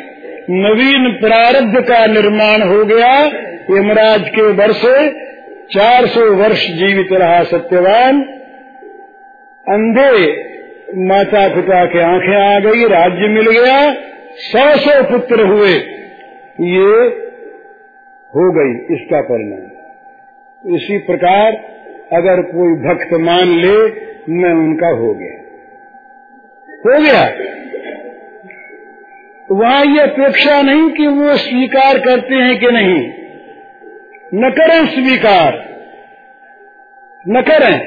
[0.51, 3.25] नवीन प्रारब्ध का निर्माण हो गया।
[3.79, 4.83] यमराज के वर्ष
[5.75, 8.23] चार सौ वर्ष जीवित रहा सत्यवान।
[9.69, 10.33] अंधे
[10.95, 13.95] माता पिता के आँखें आ गई, राज्य मिल गया।
[14.37, 15.73] सौ सौ पुत्र हुए।
[16.61, 17.28] ये
[18.29, 19.79] हो गई इसका परिणाम।
[20.75, 21.53] इसी प्रकार
[22.13, 23.77] अगर कोई भक्त मान ले,
[24.33, 25.39] मैं उनका हो गया।
[26.69, 27.49] हो गया।
[29.53, 33.13] वहाँ ये अपेक्षा नहीं कि वो स्वीकार करते हैं कि नहीं।
[34.35, 35.69] न करें स्वीकार।
[37.29, 37.81] न करें।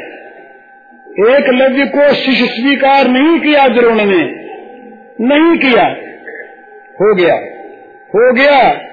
[1.36, 4.42] एक लव्य को शिष्य स्वीकार नहीं किया द्रोण ने।
[5.22, 5.88] नहीं किया।
[6.92, 7.36] हो गया।
[8.08, 8.91] हो गया।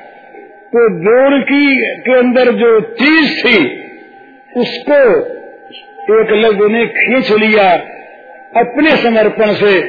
[0.69, 3.67] तो द्रोण की, के अंदर जो चीज़ थी,
[4.57, 5.19] उसको
[6.21, 7.73] एक लव्य ने खींच लिया,
[8.57, 9.81] अपने समर्पण से,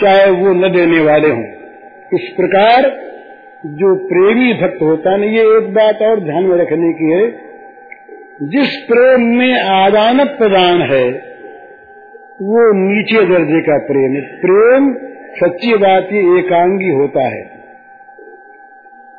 [0.00, 1.44] चाहे वो न देने वाले हों।
[2.14, 2.82] इस प्रकार,
[3.66, 7.30] जो प्रेमी भक्त होता नहीं ये एक बात और ध्यान में रखने की है,
[8.42, 11.10] जिस प्रेम में आदान प्रदान है,
[12.42, 14.94] वो नीचे दर्जे का प्रेम है। प्रेम
[15.34, 17.61] सच्ची बात ही एकांगी होता है।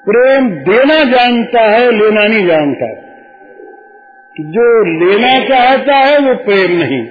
[0.09, 2.87] प्रेम देना जानता है, लेना नहीं जानता।
[4.39, 7.05] जो लेना चाहता है, वो प्रेम नहीं।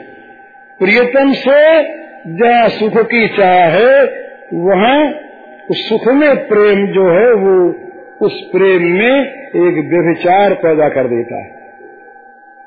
[0.78, 1.82] प्रियतम से
[2.26, 4.04] जहाँ सुख की चाह है,
[4.54, 5.10] वहाँ
[5.70, 7.74] उस सुख में प्रेम जो है, वो
[8.26, 11.50] उस प्रेम में एक व्यभिचार पैदा कर देता है।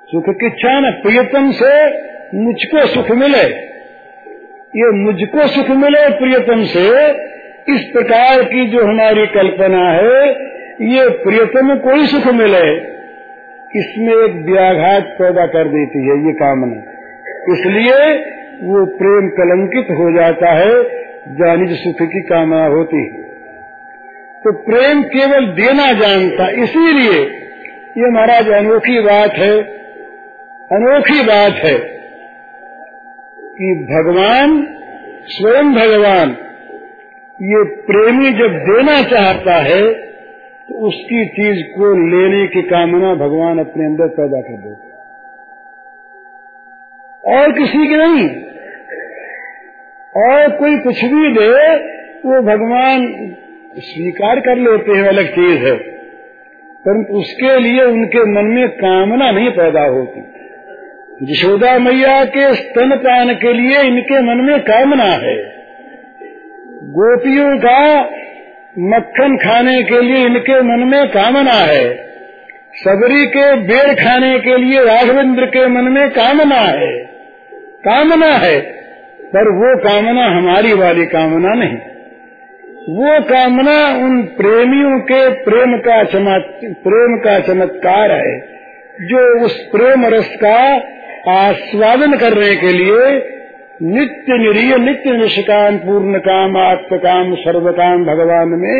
[0.06, 1.86] सुख की इच्छा न प्रियतम से
[2.38, 3.76] मुझको सुख मिले।
[4.76, 7.14] ये मुझको सुख मिले प्रियतम से
[7.68, 10.30] इस प्रकार की जो हमारी कल्पना है,
[10.94, 12.96] ये प्रियतम को ही सुख मिले।
[13.80, 16.92] इसमें एक व्याघात पैदा कर देती है, ये कामना।
[17.54, 18.14] इसलिए
[18.64, 20.84] वो प्रेम कलंकित हो जाता है,
[21.32, 23.24] जानिज सुख की कामना होती है।
[24.44, 27.20] तो प्रेम केवल देना जानता, इसीलिए
[27.98, 29.62] ये महाराज अनोखी बात है,
[30.72, 31.78] अनोखी बात है
[33.58, 34.68] कि भगवान,
[35.28, 36.38] स्वयं भगवान
[37.42, 39.94] ये प्रेमी जब देना चाहता है
[40.70, 44.96] तो उसकी चीज़ को लेने की कामना भगवान अपने अंदर पैदा कर देते
[47.36, 48.30] और किसी की नहीं।
[50.26, 51.76] और कोई कुछ भी दे,
[52.30, 53.06] वो भगवान
[53.78, 55.76] स्वीकार कर लेते हैं, अलग चीज़ है।
[56.80, 60.20] परंतु उसके लिए उनके मन में कामना नहीं पैदा होती।
[61.32, 65.55] यशोदा मैया के स्तनपान के लिए इनके मन में कामना है।
[66.86, 68.00] गोपियों का
[68.80, 71.96] मक्खन खाने के लिए इनके मन में कामना है।
[72.74, 76.92] सबरी के बेर खाने के लिए राघवेंद्र के मन में कामना है।
[77.88, 78.60] कामना है,
[79.26, 81.78] पर वो कामना हमारी वाली कामना नहीं।
[82.90, 86.04] वो कामना उन प्रेमियों के प्रेम का
[86.84, 88.40] प्रेम का चमत्कार है,
[89.02, 90.60] जो उस प्रेम रस का
[91.32, 93.35] आस्वादन करने के लिए
[93.80, 98.78] नित्य निरीय, नित्य निष्काम, पूर्ण काम, आत्म काम, सर्व काम भगवान में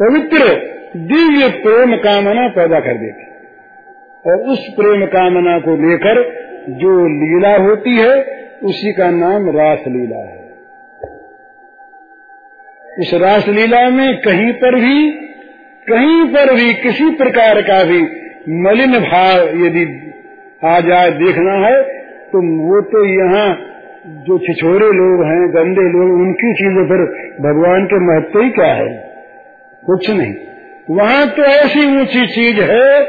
[0.00, 0.48] पवित्र
[0.96, 3.30] दिव्य प्रेम कामना पैदा कर देती
[4.24, 6.22] और उस प्रेम कामना को लेकर
[6.74, 8.12] जो लीला होती है,
[8.64, 10.40] उसी का नाम रास लीला है।
[13.00, 15.10] इस रास लीला में कहीं पर भी,
[15.86, 18.02] कहीं पर भी किसी प्रकार का भी
[18.62, 19.84] मलिन भाव यदि
[20.64, 22.01] आ जाए, देखना है
[22.32, 23.58] तो वो तो यहाँ
[24.06, 27.04] जो छिछोरे लोग हैं, गंदे लोग, उनकी चीज़ें फिर
[27.40, 29.12] भगवान के महत्व ही क्या है?
[29.86, 30.34] कुछ नहीं।
[30.90, 33.04] वहाँ तो ऐसी ऊँची चीज़ है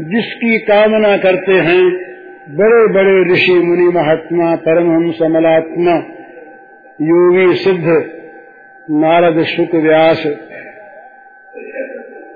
[0.00, 2.08] जिसकी कामना करते हैं
[2.50, 5.94] बड़े बड़े ऋषि मुनि महात्मा, परमहंस, समलात्मा,
[7.00, 8.04] योगी, सिद्ध,
[8.90, 10.26] नारद, शुक, व्यास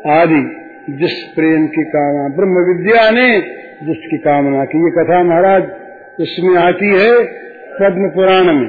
[0.06, 0.42] आदि,
[0.90, 3.40] जिस प्रेम की कामना, ब्रह्म विद्या ने
[3.86, 5.62] जिसकी कामना की। ये कथा महाराज
[6.22, 8.68] इसमें आती है पद्म पुराण में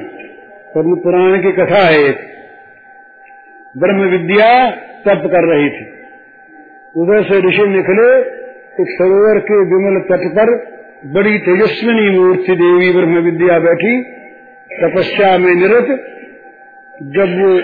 [0.74, 2.18] पद्म पुराण की कथा है एक।
[3.78, 5.84] ब्रह्म विद्या तप कर रही थी।
[6.96, 8.20] उधर से ऋषि निकले,
[8.82, 10.74] एक सरोवर के विमल तट पर
[11.06, 14.02] बड़ी तेजस्विनी मूर्ति देवी ब्रह्म विद्या बैठी।
[14.82, 15.86] तपस्या में निरत।
[17.02, 17.56] जब वो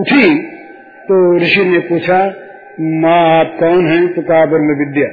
[0.00, 0.56] उठी
[1.02, 2.34] तो ऋषि ने पूछा,
[2.80, 4.14] माँ, आप कौन हैं?
[4.14, 5.06] तो कहा ब्रह्म विद्या।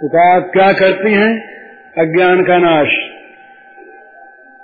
[0.00, 1.59] तो कहा आप क्या करती हैं?
[1.98, 2.88] अज्ञान का नाश।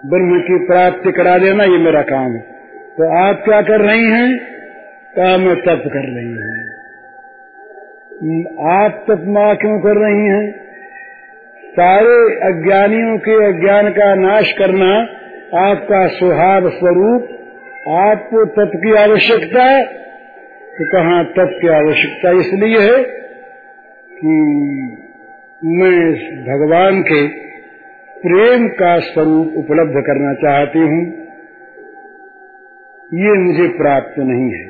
[0.07, 2.41] ब्रह्म की प्राप्ति करा देना, ये मेरा काम है।
[2.73, 4.39] तो आप क्या कर रही हैं?
[5.17, 6.67] कहा मैं तप कर रही हूँ।
[8.71, 10.67] आप तप माँ क्यों कर रही हैं?
[11.65, 15.01] सारे अज्ञानियों के अज्ञान का नाश करना
[15.71, 17.23] आपका स्वभाव स्वरूप,
[17.89, 19.85] आपको तप की आवश्यकता
[20.79, 23.05] तो कहा तप की आवश्यकता इसलिए है?
[24.13, 25.03] कि
[25.67, 27.27] मैं भगवान के
[28.21, 31.07] प्रेम का स्वरूप उपलब्ध करना चाहती हूँ।
[33.15, 34.67] ये मुझे प्राप्त नहीं है।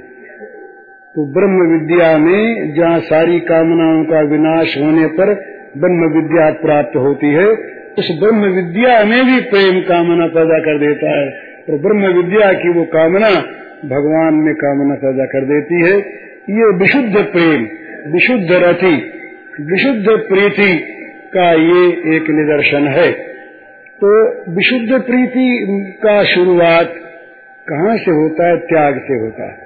[1.14, 5.34] तो ब्रह्म विद्या में जहाँ सारी कामनाओं का विनाश होने पर
[5.76, 7.46] ब्रह्म विद्या प्राप्त होती है,
[7.98, 11.28] उस ब्रह्म विद्या में भी प्रेम कामना पैदा कर देता है।
[11.70, 13.30] और ब्रह्म विद्या की वो कामना
[13.88, 15.98] भगवान में कामना पैदा कर देती है।
[16.50, 17.66] ये विशुद्ध प्रेम,
[18.12, 19.15] विशुद्ध रति
[19.60, 20.72] विशुद्ध प्रीति
[21.34, 23.12] का ये एक निदर्शन है।
[23.98, 24.08] तो
[24.52, 25.46] विशुद्ध प्रीति
[26.02, 26.92] का शुरुआत
[27.68, 28.56] कहाँ से होता है?
[28.56, 29.58] त्याग से होता है।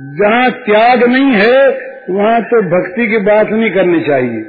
[0.00, 1.68] जहाँ त्याग नहीं है,
[2.10, 4.40] वहाँ तो भक्ति की बात नहीं करनी चाहिए।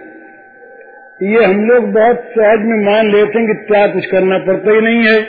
[1.21, 4.81] ये हम लोग बहुत सहज में मान लेते हैं कि त्याग कुछ करना पड़ता ही
[4.81, 5.19] नहीं है।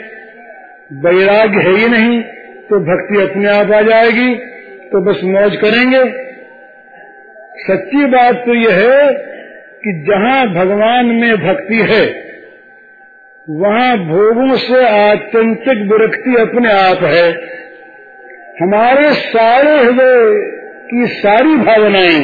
[0.91, 2.21] वैराग्य है ही नहीं
[2.63, 4.35] तो भक्ति अपने आप आ जाएगी
[4.87, 6.26] तो बस मौज करेंगे।
[7.59, 9.07] सच्ची बात तो यह है
[9.83, 12.03] कि जहाँ भगवान में भक्ति है,
[13.47, 17.27] वहाँ भोगों से आत्यंतिक विरक्ति अपने आप है।
[18.61, 20.35] हमारे सारे हृदय
[20.89, 22.19] की सारी भावनाएँ,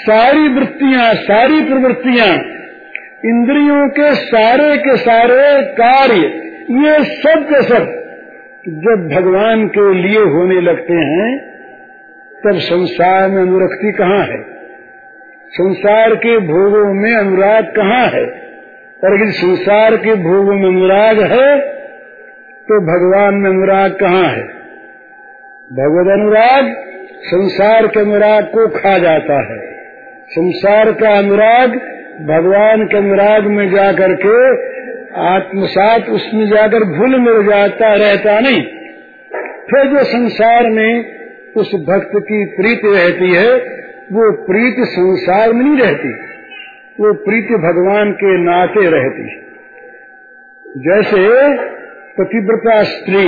[0.00, 2.32] सारी वृत्तियाँ, सारी प्रवृत्तियाँ,
[3.26, 6.26] इंद्रियों के सारे के सारे कार्य,
[6.80, 7.96] ये सब के सब
[8.80, 11.28] जब भगवान के लिए होने लगते हैं
[12.46, 14.42] तब संसार में अनुरक्ति कहाँ है?
[15.48, 18.24] संसार के भोगों में अनुराग कहाँ है?
[19.04, 21.58] और यदि संसार के भोगों में अनुराग है
[22.60, 24.42] तो भगवान में अनुराग कहाँ है?
[25.72, 26.76] भगवत अनुराग
[27.20, 29.58] संसार के अनुराग को खा जाता है।
[30.28, 31.70] संसार का अनुराग
[32.20, 34.70] भगवान के अनुराग में जाकर के
[35.20, 38.62] आत्मसात उसमें जाकर भूल मिल जाता, रहता नहीं।
[39.70, 41.19] फिर जो संसार में
[41.56, 43.52] उस भक्त की प्रीति रहती है,
[44.12, 46.12] वो प्रीति संसार में नहीं रहती,
[47.00, 49.28] वो प्रीति भगवान के नाते रहती
[50.80, 51.22] जैसे
[52.18, 53.24] पतिव्रता स्त्री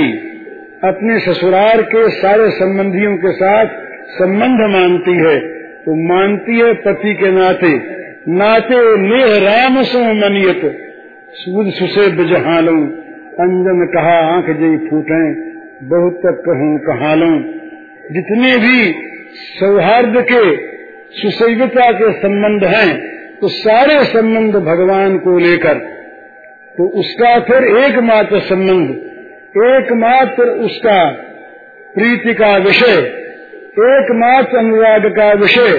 [0.83, 3.73] अपने ससुराल के सारे संबंधियों के साथ
[4.11, 5.39] संबंध मानती है
[5.79, 7.71] तो मानती है पति के नाते
[8.33, 10.61] नाते नेह राम सो मनियत,
[11.33, 12.75] सूद सुसे बिजहालू,
[13.39, 15.23] अंजन कहा आँख जई फूटे,
[15.87, 17.31] बहुत तक कहूँ कहा लू
[18.03, 18.77] जितने भी
[19.59, 20.43] सौहार्द के
[21.11, 22.89] सुसैवता के संबंध हैं
[23.39, 25.79] तो सारे संबंध भगवान को लेकर
[26.75, 28.89] तो उसका फिर एकमात्र संबंध,
[29.63, 30.97] एकमात्र उसका
[31.95, 32.95] प्रीति का विषय,
[33.85, 35.77] एकमात्र अनुराग का विषय,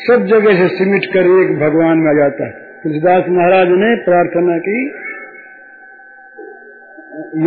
[0.00, 2.52] सब जगह से सिमट कर एक भगवान में आ जाता है।
[2.82, 4.84] तुलसीदास महाराज ने प्रार्थना की,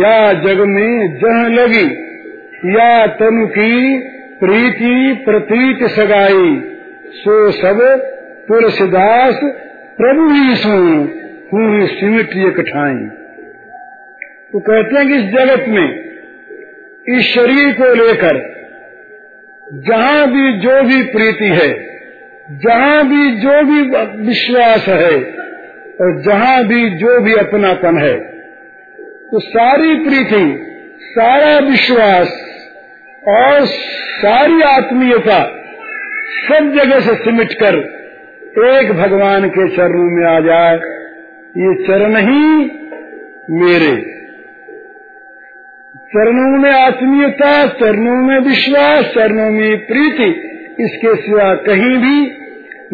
[0.02, 1.86] या जग में जह लगी
[2.66, 3.98] या तनु की
[4.40, 4.94] प्रीति
[5.24, 6.46] प्रतीत सगाई,
[7.14, 7.80] सो सब
[8.48, 9.40] तुलसीदास
[9.98, 10.76] प्रभु ही सो
[12.36, 13.02] ये कठाई।
[14.52, 15.88] तो कहते हैं कि इस जगत में,
[17.08, 18.40] इस शरीर को लेकर,
[19.82, 21.68] जहाँ भी जो भी प्रीति है,
[22.60, 23.80] जहाँ भी जो भी
[24.26, 25.16] विश्वास है,
[25.96, 28.14] और जहाँ भी जो भी अपनापन है
[29.26, 30.44] तो सारी प्रीति,
[31.06, 32.40] सारा विश्वास
[33.28, 33.66] और
[34.18, 35.44] सारी आत्मीयता
[36.48, 38.04] सब जगह से सिमट कर
[38.76, 40.76] एक भगवान के चरणों में आ जाए,
[41.56, 42.64] ये चरण ही
[43.50, 43.96] मेरे।
[45.94, 50.50] चरणों में आत्मीयता, चरणों में विश्वास, चरणों में प्रीति,
[50.80, 52.44] इसके सिवा कहीं भी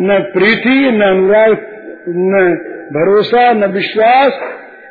[0.01, 1.51] न प्रीति, न अनुराग,
[2.09, 2.55] न
[2.93, 4.33] भरोसा, न विश्वास।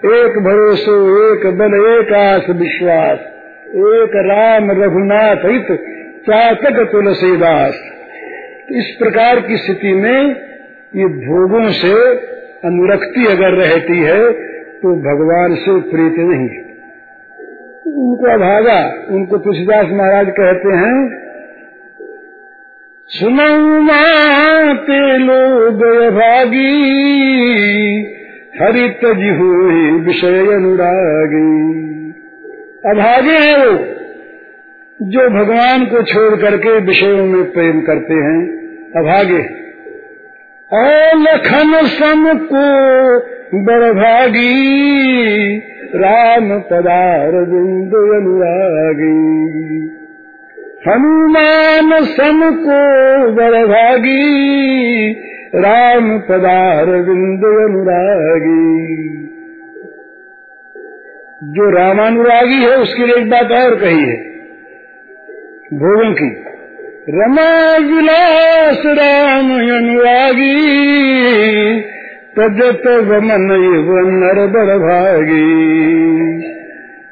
[0.06, 0.98] एक भरोसो,
[1.34, 3.20] एक बल, एक आस, विश्वास।
[3.70, 5.68] एक राम रघुनाथ हित
[6.26, 7.76] चातक तुलसीदास।
[8.72, 10.20] इस प्रकार की स्थिति में
[10.94, 11.94] ये भोगों से
[12.66, 14.32] अनुरक्ति अगर रहती है
[14.82, 16.50] तो भगवान से प्रीत नहीं
[18.00, 20.98] उनको अभागा, उनको तुलसीदास महाराज कहते हैं
[23.10, 25.84] सुनते लोग
[26.16, 26.74] भागी
[28.62, 31.89] हरित जी हुई विषय अनुरागी।
[32.86, 33.78] अभागे हैं वो,
[35.02, 38.60] जो भगवान को छोड़ करके विषयों में प्रेम करते हैं,
[38.98, 39.60] अभागे
[40.74, 43.20] लखन सम को
[43.64, 44.50] बड़भागी
[45.96, 49.40] राम पदार बिंद अनुरागी।
[50.88, 54.20] हनुमान सम को बड़भागी
[55.56, 58.90] राम पदार बिंद अनुरागी।
[61.44, 64.16] जो रामानुरागी है, उसके लिए एक बात और कही है।
[65.74, 66.46] भोगों की।
[67.10, 70.60] रमा विलास राम अनुरागी
[72.38, 73.48] तजत वमन
[74.12, 75.68] नर बड़ भागी।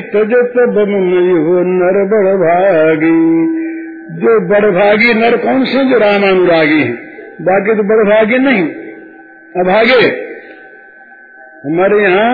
[0.00, 1.10] तजत वमन
[1.66, 3.44] नर बड़ भागी।
[4.16, 6.92] जो बड़भागी नर कौन से जो राम अनुरागी है?
[7.40, 8.83] बाकी तो बड़भागी नहीं।
[9.54, 10.06] अभागे
[11.64, 12.30] हमारे यहाँ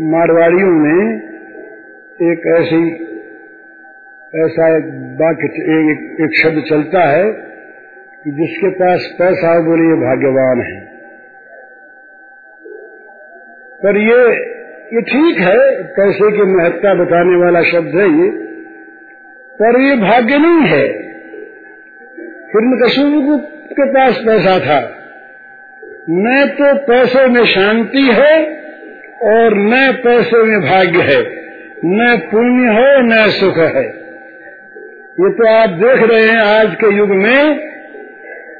[0.00, 1.00] मारवाड़ियों में
[2.22, 2.78] एक ऐसी
[4.34, 4.86] ऐसा एक
[5.22, 7.24] वाक्य एक, एक शब्द चलता है
[8.24, 10.80] कि जिसके पास पैसा है बोले ये भाग्यवान है।
[13.82, 14.22] पर ये
[14.96, 15.58] ये ठीक है
[15.92, 18.30] पैसे की महत्ता बताने वाला शब्द है ये
[19.60, 20.84] पर ये भाग्य नहीं है।
[22.48, 25.00] हिरण्यकश्यप के पास पैसा था।
[26.10, 28.46] न तो पैसे में शांति है
[29.22, 31.44] और न पैसे में भाग्य है।
[31.84, 33.84] न पुण्य है, न सुख है।
[35.20, 37.54] ये तो आप देख रहे हैं आज के युग में,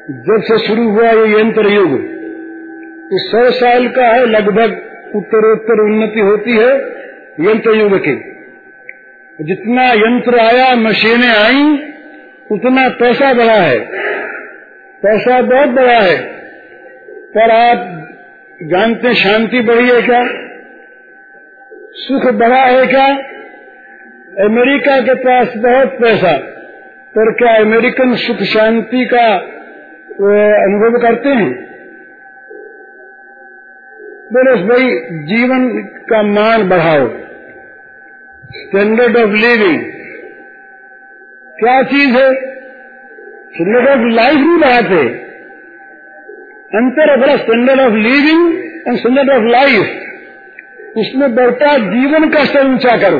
[0.09, 2.01] जब से शुरू हुआ ये यंत्र युग।
[3.13, 4.81] इस सौ साल का है, लगभग
[5.15, 6.71] उत्तरोत्तर उन्नति होती है
[7.39, 8.31] यंत्र युग की।
[9.41, 11.93] जितना यंत्र आया, मशीनें आई,
[12.51, 13.79] उतना पैसा बढ़ा है।
[15.03, 16.34] पैसा बहुत बड़ा है।
[17.37, 17.79] पर आप
[18.63, 20.23] जानते शांति बढ़ी है क्या?
[21.93, 23.07] सुख बढ़ा है क्या?
[24.45, 26.37] अमेरिका के पास बहुत पैसा,
[27.17, 29.25] पर क्या अमेरिकन सुख शांति का
[30.59, 31.51] अनुभव करते हैं?
[34.33, 34.87] बोले, भाई,
[35.25, 35.67] जीवन
[36.09, 37.07] का मान बढ़ाओ।
[38.53, 39.83] स्टैंडर्ड ऑफ़ लिविंग
[41.59, 42.33] क्या चीज़ है?
[43.51, 45.24] स्टैंडर्ड ऑफ़ लाइफ नहीं बढ़ाते
[46.75, 48.41] अंतर standard of living
[48.87, 53.17] and standard of life उसमें बढ़ता जीवन का स्तर ऊँचा करो।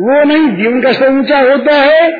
[0.00, 2.10] वो नहीं, जीवन का स्तर ऊँचा होता है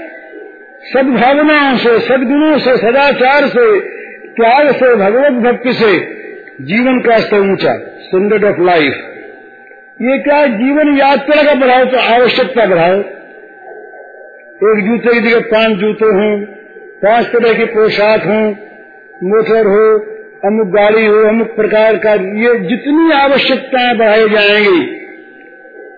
[0.84, 3.66] सद्भावनाओं से, सदगुणों से, सदाचार से,
[4.30, 5.92] त्याग से, भगवत भक्ति से
[6.66, 8.94] जीवन का स्तर ऊँचा स्टैंडर्ड ऑफ़ लाइफ
[10.00, 12.98] ये क्या जीवन यात्रा का बढ़ाओ तो आवश्यकता बढ़ाओ।
[14.70, 16.32] एक जूते की जगह पाँच जूते हों,
[17.02, 18.44] पाँच तरह के पोशाक हों,
[19.24, 19.84] मोटर हो
[20.42, 24.80] अमुक गाड़ी हो अमुक प्रकार का, ये जितनी आवश्यकताएँ बढ़ाई जाएँगी,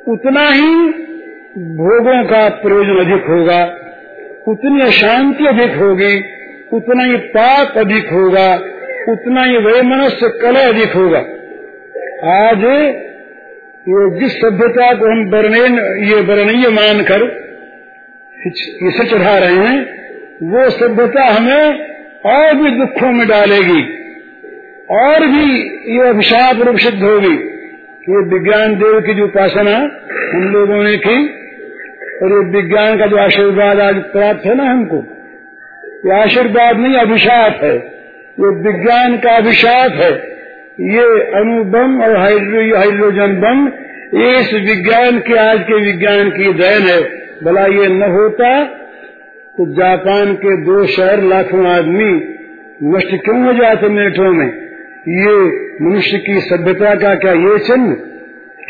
[0.09, 0.75] उतना ही
[1.77, 3.61] भोगों का प्रयोजन अधिक होगा,
[4.49, 6.19] उतनी अशांति अधिक होगी,
[6.73, 8.55] उतना ही पाप अधिक होगा,
[9.09, 11.25] उतना ही वह मनुष्य कलह अधिक होगा।
[12.35, 12.65] आज
[13.89, 17.27] ये जिस सभ्यता को हम वर्णन ये वर्णीय मानकर
[18.83, 19.83] इसे चढ़ा रहे हैं,
[20.45, 21.91] वो सभ्यता हमें
[22.27, 24.04] और भी दुखों में डालेगी।
[24.91, 25.45] और भी
[25.97, 27.35] ये अभिशाप रूप सिद्ध होगी
[28.11, 29.77] ये विज्ञान देव की जो उपासना
[30.35, 31.29] हम लोगों ने की,
[32.23, 34.97] और ये विज्ञान का जो आशीर्वाद आज प्राप्त है ना हमको,
[36.07, 37.77] ये आशीर्वाद नहीं, अभिशाप है।
[38.41, 40.13] ये विज्ञान का अभिशाप है।
[40.81, 41.05] ये
[41.35, 43.67] अणुबम और हाइड्रोजन बम
[44.21, 47.03] ये इस विज्ञान के, आज के विज्ञान की देन है।
[47.45, 48.65] भला ये न होता
[49.57, 52.13] तो जापान के दो शहर लाखों आदमी
[52.83, 54.64] नष्ट क्यों हो जाते मिनटों में?
[55.09, 55.47] ये
[55.85, 57.93] मनुष्य की सभ्यता का क्या ये चिन्ह?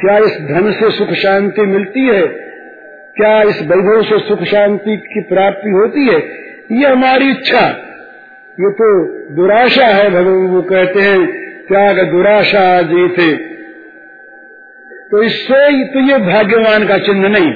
[0.00, 2.26] क्या इस धन से सुख शांति मिलती है?
[3.16, 6.18] क्या इस वैभव से सुख शांति की प्राप्ति होती है?
[6.72, 7.68] ये हमारी इच्छा।
[8.60, 9.04] ये तो
[9.34, 11.26] दुराशा है, भगवान वो कहते हैं,
[11.62, 13.36] त्याग दुराशा जीते।
[15.10, 17.52] तो इससे तो ये भाग्यवान का चिन्ह नहीं।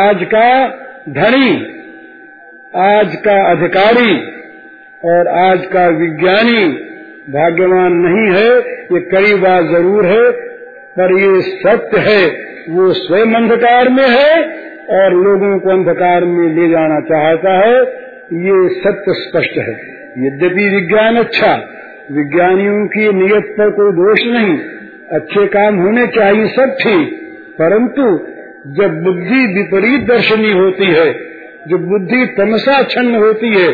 [0.00, 0.68] आज का
[1.08, 1.56] धनी,
[2.76, 4.16] आज का अधिकारी
[5.04, 6.85] और आज का विज्ञानी
[7.30, 8.58] भाग्यवान नहीं है,
[8.92, 10.30] ये कई बार ज़रूर है,
[10.98, 12.26] पर ये सत्य है,
[12.68, 14.42] वो स्वयं अंधकार में है,
[14.90, 17.80] और लोगों को अंधकार में ले जाना चाहता है,
[18.32, 19.74] ये सत्य स्पष्ट है।
[20.26, 21.54] यद्यपि विज्ञान अच्छा
[22.10, 24.58] विज्ञानियों की नियत पर कोई दोष नहीं,
[25.12, 27.10] अच्छे काम होने चाहिए, सब ठीक,
[27.58, 28.02] परंतु
[28.82, 31.12] जब बुद्धि विपरीत दर्शनी होती है,
[31.68, 33.72] जब बुद्धि तमसा छन्न होती है,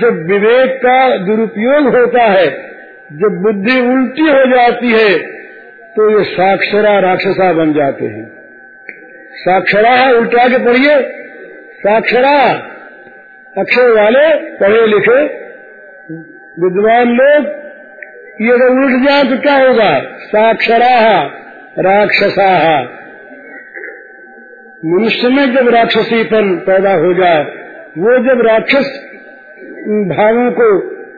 [0.00, 2.73] जब विवेक का दुरुपयोग होता है
[3.12, 5.18] जब बुद्धि उल्टी हो जाती है
[5.96, 8.32] तो ये साक्षरा राक्षसा बन जाते हैं।
[9.34, 11.00] साक्षरा है, उल्टा के पढ़िए।
[11.78, 12.50] साक्षरा,
[13.58, 15.22] अक्षर वाले पढ़े लिखे,
[16.62, 17.46] विद्वान लोग,
[18.40, 20.00] ये अगर उल्ट जाए तो क्या होगा?
[20.00, 21.22] साक्षरा,
[21.78, 22.82] राक्षसा।
[24.84, 27.44] मनुष्य में जब राक्षसीपन पैदा हो जाए,
[27.98, 29.08] वो जब राक्षस
[30.10, 30.76] भावों को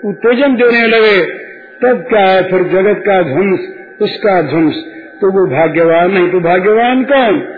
[0.08, 1.45] उत्तेजन देने लगे
[1.82, 3.60] तब क्या है फिर जगत का ध्वंस,
[4.02, 4.74] उसका ध्वंस?
[5.20, 7.52] तो वो भाग्यवान नहीं तो भाग्यवान कौन?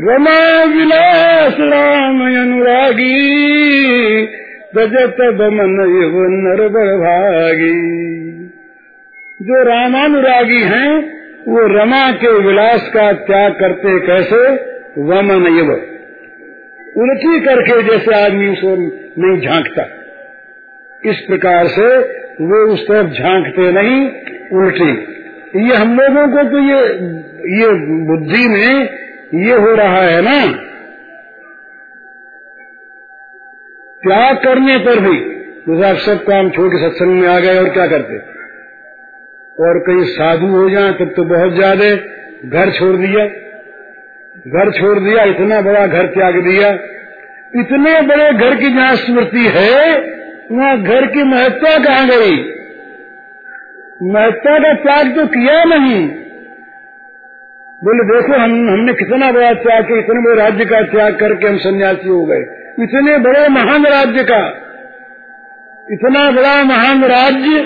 [0.00, 3.16] रमा विलास राम अनुरागी
[4.76, 5.76] बजत बमन
[6.46, 8.00] नर भागी।
[9.42, 14.70] जो रामानुरागी हैं, वो रमा के विलास का त्याग करते कैसे?
[14.98, 15.70] वमन युव
[17.02, 18.76] उल्टी करके जैसे आदमी उसको
[19.22, 19.82] नहीं झांकता।
[21.10, 24.10] इस प्रकार से वो उस तरफ़ झांकते नहीं,
[24.52, 24.90] उल्टी।
[25.66, 26.80] ये हम लोगों को तो ये
[27.58, 27.68] ये
[28.06, 28.88] बुद्धि में
[29.46, 30.46] ये हो रहा है ना।
[34.02, 35.18] त्याग करने पर भी,
[35.68, 38.18] जैसे आप सब काम छोड़ के सत्संग में आ गए और क्या करते?
[39.58, 41.90] और कहीं साधु हो जाए, तब तो बहुत ज़्यादा
[42.48, 43.26] घर छोड़ दिया।
[44.46, 46.70] घर छोड़ दिया, इतना बड़ा घर त्याग दिया।
[47.54, 50.19] इतने बड़े घर की जहाँ स्मृति है
[50.52, 52.36] वहाँ घर की महत्ता कहाँ गई?
[54.02, 56.08] महत्ता का त्याग तो किया नहीं।
[57.84, 61.56] बोले, देखो, हम, हमने कितना बड़ा त्याग किया, इतने बड़े राज्य का त्याग करके हम
[61.56, 62.40] सन्यासी हो गए।
[62.82, 64.46] इतने बड़े महान राज्य का।
[65.90, 67.58] इतना बड़ा महान राज्य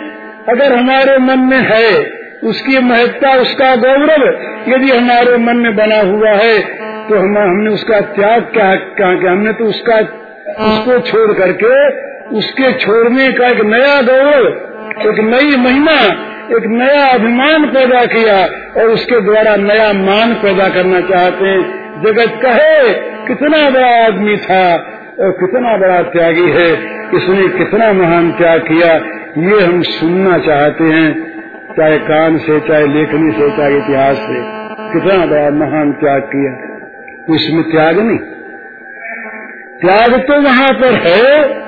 [0.48, 2.10] अगर हमारे मन में है,
[2.44, 4.24] उसकी महत्ता, उसका गौरव
[4.68, 6.60] यदि हमारे मन में बना हुआ है
[7.08, 9.96] तो हम, हमने उसका त्याग क्या कहा हमने तो उसका,
[10.64, 16.00] उसको छोड़ करके उसके छोड़ने का एक नया गौरव एक नई महिमा,
[16.56, 18.44] एक नया अभिमान पैदा किया
[18.80, 22.92] और उसके द्वारा नया मान पैदा करना चाहते हैं। जगत कहे,
[23.26, 24.74] कितना बड़ा आदमी था
[25.20, 26.72] और कितना बड़ा त्यागी है।
[27.14, 28.94] इसने कितना महान त्याग किया,
[29.38, 31.34] ये हम सुनना चाहते हैं,
[31.76, 36.74] चाहे कान से, चाहे लेखनी से, चाहे इतिहास से। कितना बड़ा महान त्याग किया।
[37.34, 38.18] उसमें त्याग नहीं।
[39.80, 41.64] त्याग तो वहाँ पर है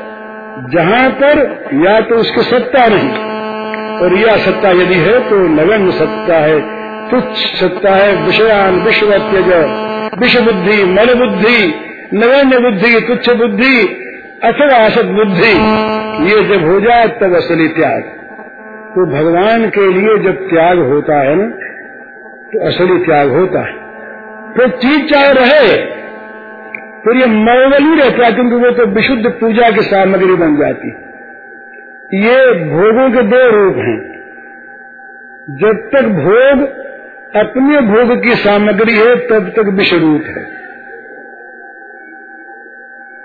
[0.57, 1.38] जहाँ पर
[1.76, 3.11] या तो उसकी सत्ता नहीं,
[3.96, 6.61] और यह सत्ता यदि है तो नगण्य सत्ता है,
[7.11, 9.50] तुच्छ सत्ता है, विषयान विश्व त्यज
[10.14, 11.59] विश्व बुद्धि मन बुद्धि
[12.14, 13.76] नगण्य बुद्धि, तुच्छ बुद्धि,
[14.44, 15.52] अथवा असत बुद्धि,
[16.26, 18.02] ये जब हो जाए तब असली त्याग।
[18.90, 21.48] तो भगवान के लिए जब त्याग होता है ना
[22.52, 23.74] तो असली त्याग होता है।
[24.54, 25.66] तो चीज़ चाहे रहे
[27.07, 27.26] फिर ये
[27.94, 30.88] रहता है क्योंकि वो तो विशुद्ध पूजा की सामग्री बन जाती
[32.14, 34.16] ये भोगों के दो रूप हैं।
[35.50, 36.68] जब तक भोग
[37.36, 40.57] अपने भोग की सामग्री है, तब तक विश्व रूप है।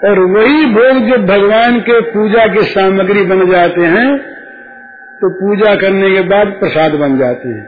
[0.03, 4.17] और वही भोग जब भगवान के पूजा की सामग्री बन जाते हैं
[5.21, 7.67] तो पूजा करने के बाद प्रसाद बन जाते हैं।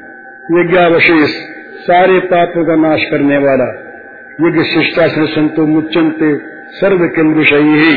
[0.51, 1.29] यज्ञावशेष,
[1.81, 3.82] सारे पापों का नाश करने वाला।
[4.41, 4.63] यज्ञ
[5.07, 6.35] से संतो मुच्चनते
[6.69, 7.95] सर्व किम विषयी ही।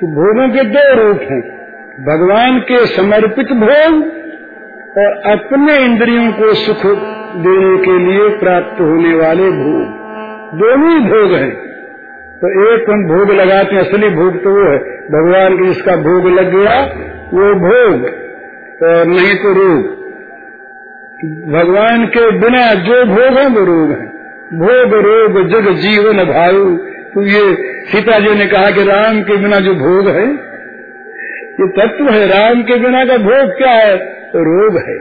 [0.00, 1.62] तो भोगों के दो रूप हैं।
[2.00, 4.04] भगवान के समर्पित भोग
[4.98, 6.86] और अपने इंद्रियों को सुख
[7.36, 10.02] देने के लिए प्राप्त होने वाले भोग।
[10.58, 11.50] दोनों ही भोग हैं।
[12.36, 16.26] तो एक हम भोग लगाते हैं, असली भोग तो वो है। भगवान के जिसका भोग
[16.26, 16.84] लग गया,
[17.34, 18.04] वो भोग
[18.82, 20.02] और नहीं तो रोग।
[21.52, 24.11] भगवान के बिना जो भोग है, वो रोग है।
[24.52, 26.56] भोग रोग जग जीवन भाव
[27.14, 27.54] तो ये
[27.90, 30.26] सीता जी ने कहा कि राम के बिना जो भोग है,
[31.60, 33.96] ये तत्व है। राम के बिना का भोग क्या है?
[33.98, 34.98] तो रोग है।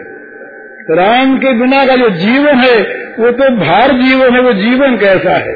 [0.96, 2.82] राम के बिना का जो जीवन है,
[3.20, 5.56] वो तो भार जीवन है, वो जीवन कैसा है?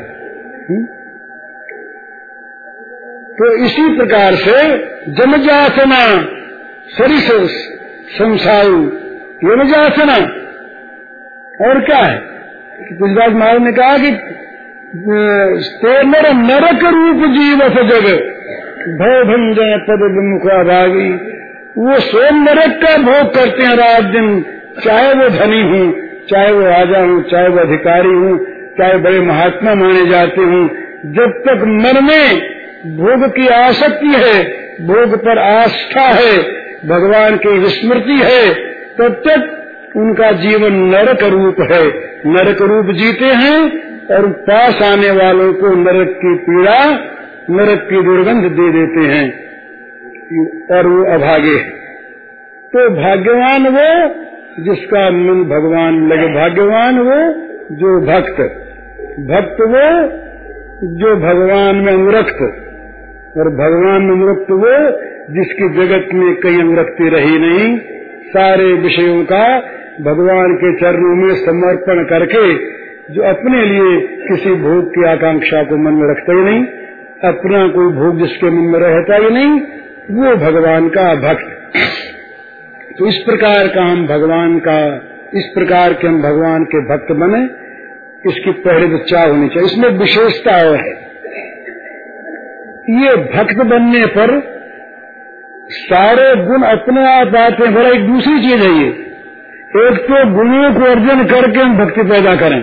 [3.40, 4.78] तो इसी प्रकार से
[5.12, 6.06] जमजासना
[6.90, 7.32] सरिस
[8.18, 8.80] संसारू
[9.44, 10.16] यमजासना
[11.70, 12.35] और क्या है?
[12.80, 14.12] गुजरात महाराज ने कहा कि
[15.82, 18.18] तेमर नरक रूप जीव जगह
[19.00, 21.08] भय भंजन पद विमुखा भागी
[21.78, 24.46] वो स्वयं नरक का भोग करते हैं रात दिन,
[24.84, 25.94] चाहे वो धनी हूँ,
[26.30, 28.38] चाहे वो राजा हूँ, चाहे वो अधिकारी हूँ,
[28.78, 30.68] चाहे बड़े महात्मा माने जाते हूँ,
[31.06, 32.40] जब तक मन में
[32.98, 34.44] भोग की आसक्ति है,
[34.88, 36.38] भोग पर आस्था है,
[36.86, 38.54] भगवान की विस्मृति है,
[38.94, 39.65] तब तक
[39.98, 41.88] उनका जीवन नरक रूप है।
[42.26, 43.62] नरक रूप जीते हैं
[44.16, 46.92] और पास आने वालों को नरक की पीड़ा,
[47.50, 49.46] नरक की दुर्गंध दे देते हैं।
[50.72, 51.70] और वो अभागे है।
[52.66, 54.14] तो भाग्यवान वो
[54.64, 57.34] जिसका मन भगवान लगे। भाग्यवान वो
[57.76, 58.42] जो भक्त।
[59.20, 60.08] भक्त वो
[60.98, 62.62] जो भगवान में अनुरक्त।
[63.38, 64.92] और भगवान में अनुरक्त वो
[65.34, 67.80] जिसकी जगत में कई अनुरक्ति रही नहीं।
[68.26, 69.60] सारे विषयों का
[70.02, 72.54] भगवान के चरणों में समर्पण करके
[73.14, 76.66] जो अपने लिए किसी भोग की आकांक्षा को मन में रखता ही नहीं,
[77.24, 79.62] अपना कोई भोग जिसके मन में रहता ही नहीं,
[80.12, 81.72] वो भगवान का भक्त।
[83.00, 84.96] तो इस प्रकार का हम भगवान का,
[85.34, 87.44] इस प्रकार के हम भगवान के भक्त बने,
[88.32, 90.94] इसकी पहले चाह होनी चाहिए। इसमें विशेषता और है।
[92.90, 94.56] ये भक्त बनने पर
[95.70, 99.05] सारे गुण अपने आप आते हैं, बड़ा एक दूसरी चीज़ है ये।
[99.76, 102.62] एक तो गुणों को अर्जन करके हम भक्ति पैदा करें।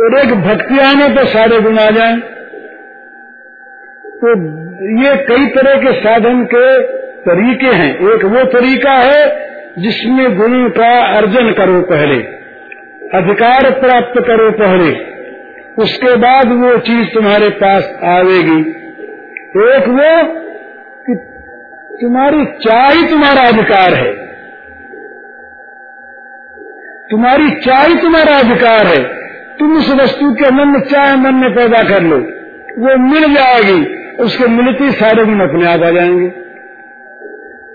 [0.00, 2.16] और एक भक्ति आने पर सारे गुण आ जाए।
[4.14, 4.30] तो
[5.02, 6.82] ये कई तरह के साधन के
[7.18, 12.16] तरीके हैं। एक वो तरीका है जिसमें गुणों का अर्जन करो पहले,
[13.14, 14.90] अधिकार प्राप्त करो पहले,
[15.78, 18.60] उसके बाद वो चीज़ तुम्हारे पास आवेगी।
[19.68, 20.34] एक वो
[21.06, 21.14] कि
[22.02, 24.21] तुम्हारी चाह ही तुम्हारा अधिकार है।
[27.12, 29.04] तुम्हारी चाय तुम्हारा अधिकार है।
[29.58, 32.16] तुम उस वस्तु के मन में चाह मन में पैदा कर लो।
[32.78, 36.28] वो मिल जाएगी, उसके मिलती सारे गुण अपने आप आ जाएँगे।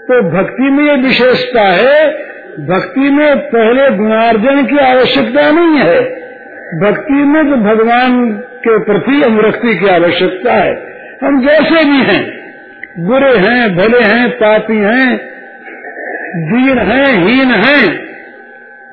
[0.02, 2.12] तो भक्ति में ये विशेषता है,
[2.68, 6.02] भक्ति में पहले गुणार्जन की आवश्यकता नहीं है।
[6.84, 10.74] भक्ति में तो भगवान के प्रति अनुरक्ति की आवश्यकता है।
[11.24, 12.54] हम जैसे भी हैं,
[13.00, 15.18] बुरे हैं, भले हैं, पापी हैं,
[16.36, 18.07] दीन हैं, हीन हैं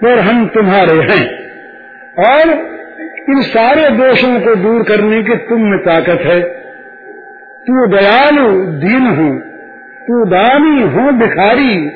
[0.03, 1.45] पर हम तुम्हारे हैं।
[2.31, 2.51] और
[3.29, 6.41] इन सारे दोषों को दूर करने की तुम में ताकत है।
[7.67, 9.39] तू दयालु, दीन हो।
[10.07, 11.91] तू दानी हो, भिखारी।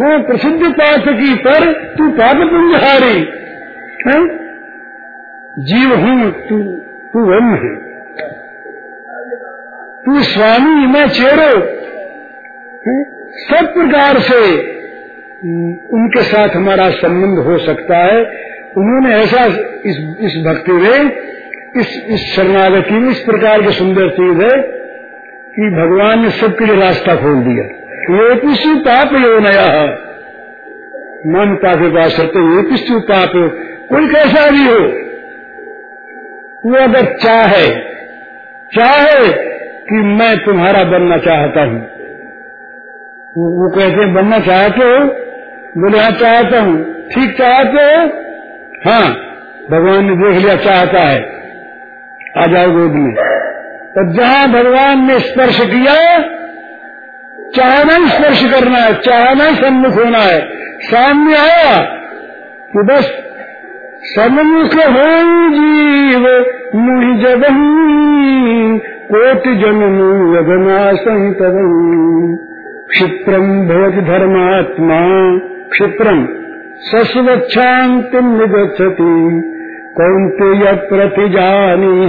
[0.00, 3.28] हो प्रसिद्ध पाठ की पर तू पाप पुंजहारी
[5.58, 7.76] जीव हूँ, तू तू ब्रह्म है।
[10.04, 11.60] तू स्वामी, मैं चेरो।
[13.34, 14.73] सब प्रकार से
[15.92, 18.20] उनके साथ हमारा संबंध हो सकता है।
[18.76, 19.44] उन्होंने ऐसा
[19.84, 21.12] इस इस भक्ति में,
[21.76, 24.62] इस इस शरणागति में इस प्रकार की सुंदर चीज़ है
[25.56, 27.64] कि भगवान ने सबके लिए रास्ता खोल दिया।
[28.16, 30.04] ये पिशु पाप यो नया। है
[31.26, 33.32] मन पापे पास ये पिशु पाप।
[33.88, 35.04] कोई कैसा भी हो,
[36.70, 37.94] वो अगर चाहे
[38.74, 39.32] चाहे
[39.80, 41.80] कि मैं तुम्हारा बनना चाहता हूँ।
[43.36, 45.23] वो कहते हैं, बनना चाहते हो?
[45.78, 48.08] बोले हाँ चाहता हूँ। ठीक, चाहते हो?
[48.90, 49.14] हाँ।
[49.70, 51.22] भगवान ने देख लिया, चाहता है।
[52.38, 53.14] आ जाओ गोद में।
[53.88, 56.22] तो जहाँ भगवान ने स्पर्श किया,
[57.56, 60.40] चाहना ही स्पर्श करना है, चाहना ही सम्मुख होना है।
[60.80, 61.80] सामने आया
[62.72, 63.24] कि बस
[64.04, 65.04] सन्मुख हो
[65.50, 66.20] जीव
[66.74, 67.58] मुहि जगन
[69.12, 71.56] कोटि जनम यगना संतव
[72.90, 75.00] क्षिप्रम भवति धर्मात्मा।
[75.74, 76.28] क्षिप्रम
[76.78, 79.40] सस्वच्छांतिम निगछति
[79.96, 82.06] कौनते प्रतिजानी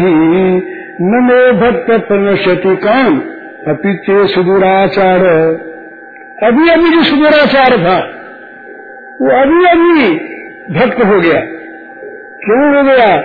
[1.01, 3.19] न मे भक्त प्रणश्यति कौन
[3.67, 5.25] अपिचे सुदुराचार।
[6.43, 7.97] अभी अभी जो सुदुराचार था,
[9.21, 10.15] वो अभी अभी
[10.79, 11.41] भक्त हो गया।
[12.45, 13.17] क्यों हो गया?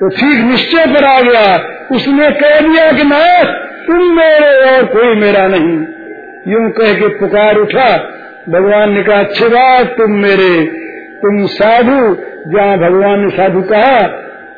[0.00, 1.56] तो ठीक निश्चय पर आ गया।
[1.92, 3.44] उसने कह दिया कि मैं
[3.86, 5.78] तुम मेरे और कोई मेरा नहीं।
[6.48, 8.16] यूँ कह के पुकार उठा।
[8.46, 10.52] भगवान ने कहा अच्छी बात तुम मेरे,
[11.22, 11.98] तुम साधु।
[12.46, 13.96] जहाँ भगवान ने साधु कहा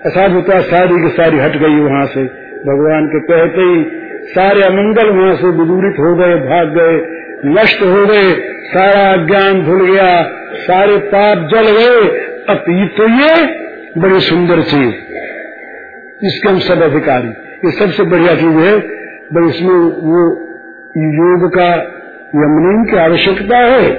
[0.06, 2.24] असाधुता सारी की सारी हट गई वहाँ से।
[2.64, 3.82] भगवान के कहते ही
[4.28, 6.96] सारे अमंगल वहाँ से विदूरित हो गए, भाग गए,
[7.52, 8.30] नष्ट हो गए,
[8.66, 10.10] सारा ज्ञान भूल गया,
[10.62, 12.08] सारे पाप जल गए।
[12.48, 12.64] अब
[12.96, 13.34] तो ये
[13.98, 14.94] बड़ी सुंदर चीज़,
[16.24, 17.28] इसके हम सब अधिकारी।
[17.64, 18.78] ये सबसे बढ़िया चीज़ है,
[19.32, 19.74] बस इसमें
[20.06, 20.22] वो
[21.16, 21.70] योग का
[22.34, 23.92] यम नियम की आवश्यकता है।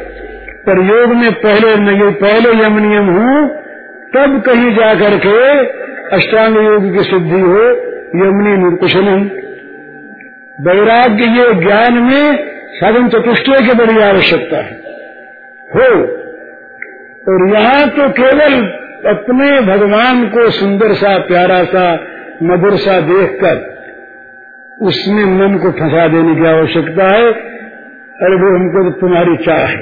[0.68, 3.48] पर योग में पहले नहीं पहले यम नियम हो,
[4.14, 5.60] तब कहीं जाकर के
[6.16, 7.70] अष्टांग योग की सिद्धि हो,
[8.16, 9.30] यमनी निर्कुश नहीं।
[10.62, 14.72] वैराग्य ये ज्ञान में साधन चतुष्टय की बड़ी आवश्यकता है।
[15.76, 16.02] हो।
[17.30, 18.54] और यहाँ तो केवल
[19.10, 22.08] अपने भगवान को सुंदर सा, प्यारा सा,
[22.44, 23.74] मधुर सा देखकर
[24.82, 27.53] उसमें मन को फंसा देने की आवश्यकता है।
[28.18, 29.82] अरे वो हमको तो तुम्हारी चाह है।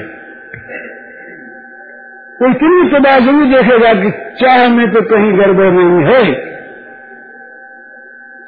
[2.40, 6.22] इतनी तो ज़रूर देखेगा कि चाह में तो कहीं गड़बड़ नहीं है।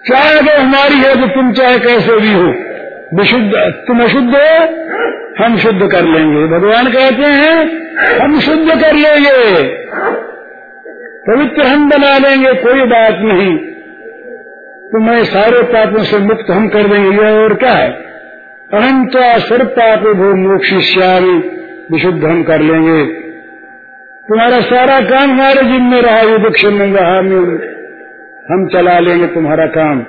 [0.04, 2.48] चाह अगर हमारी है तो तुम चाहे कैसे भी हो।
[3.14, 3.52] विशुद्ध,
[3.86, 4.48] तुम अशुद्ध हो,
[5.38, 7.58] हम शुद्ध कर लेंगे। भगवान कहते हैं,
[8.20, 9.84] हम शुद्ध कर लेंगे
[11.28, 13.56] पवित्र हम बना देंगे कोई बात नहीं।
[14.88, 17.88] तो मैं सारे पापों से मुक्त हम कर देंगे और क्या है?
[18.72, 19.10] अनंत
[19.42, 21.38] सर्व पाप भो मोक्षिष्यामी
[21.92, 23.06] विशुद्ध हम कर लेंगे।
[24.28, 27.16] तुम्हारा सारा काम हमारे जिम्मे रहा, ये दुख रहा
[28.50, 30.00] हम चला लेंगे तुम्हारा काम।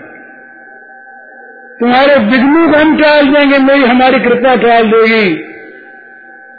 [1.79, 5.43] तुम्हारे विघ्नों को हम टाल देंगे, मेरी हमारी कृपा टाल देगी।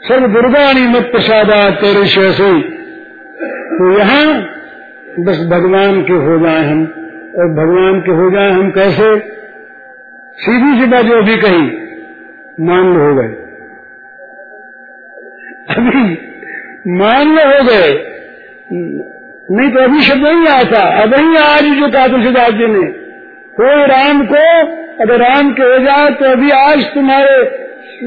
[0.08, 2.32] सर्व दुर्गाणी मत प्रसादा तेरे से
[3.78, 4.42] तो यहाँ
[5.20, 6.82] बस भगवान के हो जाए हम।
[7.36, 9.20] और भगवान के हो जाए हम कैसे?
[10.38, 11.85] सीधी सी बात जो भी कही।
[12.60, 13.28] मान हो गए।
[15.74, 16.18] अभी
[16.98, 18.12] मान हो गए।
[19.50, 23.06] नहीं तो अभी शब्द नहीं था। अभी आज जो कहा तुलसीदास जी ने।
[23.58, 24.60] हो राम को
[25.04, 27.66] अगर राम के हो जाए तो अभी आज तुम्हारे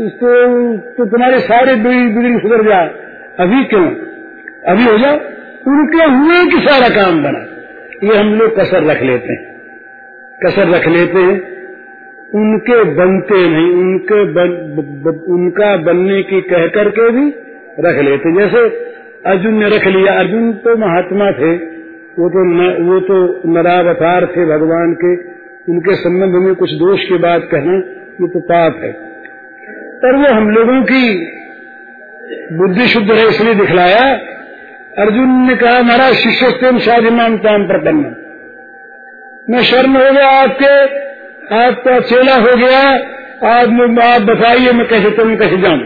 [0.10, 2.88] तो, तो तुम्हारे सारे बिगड़ी सुधर जाए।
[3.40, 3.88] अभी क्यों?
[4.68, 5.20] अभी हो जाए।
[5.68, 7.46] उनके हुए कि सारा काम बना।
[8.04, 9.62] ये हम लोग कसर रख लेते हैं।
[10.46, 11.59] कसर रख लेते हैं।
[12.34, 17.26] उनके बनते नहीं उनके बन, ब, ब, उनका बनने की कह करके भी
[17.80, 18.62] रख लेते। जैसे
[19.26, 21.52] अर्जुन ने रख लिया अर्जुन तो महात्मा थे
[22.20, 23.18] वो तो न, वो तो
[23.50, 25.16] नरावतार थे भगवान के
[25.72, 27.76] उनके संबंध में कुछ दोष की बात कहना
[28.22, 28.92] ये तो पाप है।
[30.02, 31.04] पर वो हम लोगों की
[32.54, 34.06] बुद्धि शुद्ध है इसलिए दिखलाया।
[35.00, 38.16] अर्जुन ने कहा महाराज शिष्य तेम शादिमान ताम प्रपन्न
[39.50, 40.74] मैं शर्म हो गया आपके
[41.54, 42.90] आपका चेला हो गया,
[43.58, 43.70] आप
[44.04, 45.80] आप बताइए मैं कैसे तुम कैसे जाऊँ?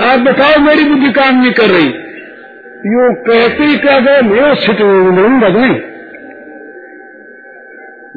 [0.00, 1.88] आप बताओ, मेरी बुद्धि काम नहीं कर रही।
[2.86, 4.76] यो कहते ही क्या गए, मैं छिट
[5.56, 5.74] नहीं।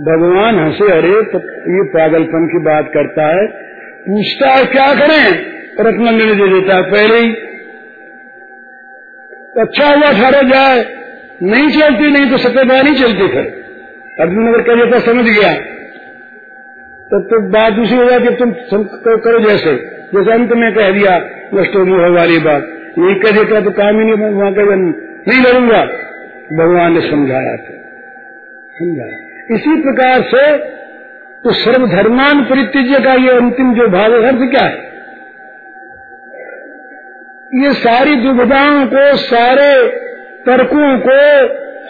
[0.06, 1.38] भगवान हंसे, अरे तो
[1.78, 3.48] ये पागलपन की बात करता है।
[4.10, 5.32] पूछता है, क्या करें?
[5.80, 7.32] रत्न दे देता है, पहले ही।
[9.62, 10.86] अच्छा हुआ ठहरा जाए।
[11.44, 13.64] नहीं चलती, नहीं तो सत्यता नहीं चलती फिर।
[14.20, 15.79] अर्जुन अगर कह देता, समझ गया।
[17.12, 18.84] तब तो बात दूसरी हो जाती, तुम
[19.18, 19.72] करो जैसे।
[20.14, 21.16] जैसे अंत में कह दिया,
[21.54, 25.82] नष्टो मोह वाली बात। नहीं कह देता तो काम ही नहीं, वहाँ कह नहीं लड़ूँगा
[26.56, 27.78] भगवान ने समझाया था
[28.76, 30.44] समझाया। इसी प्रकार से
[31.44, 34.78] तो सर्वधर्मान परित्यज्य का ये अंतिम जो भाव अर्थ क्या है?
[37.56, 39.70] ये सारी दुविधाओं को, सारे
[40.46, 41.22] तर्कों को,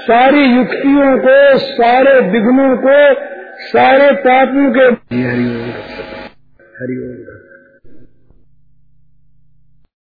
[0.01, 2.95] सारी युक्तियों को, सारे विघ्नों को
[3.59, 5.69] सारे पापों के हरिओम।
[6.81, 7.48] हरिओम।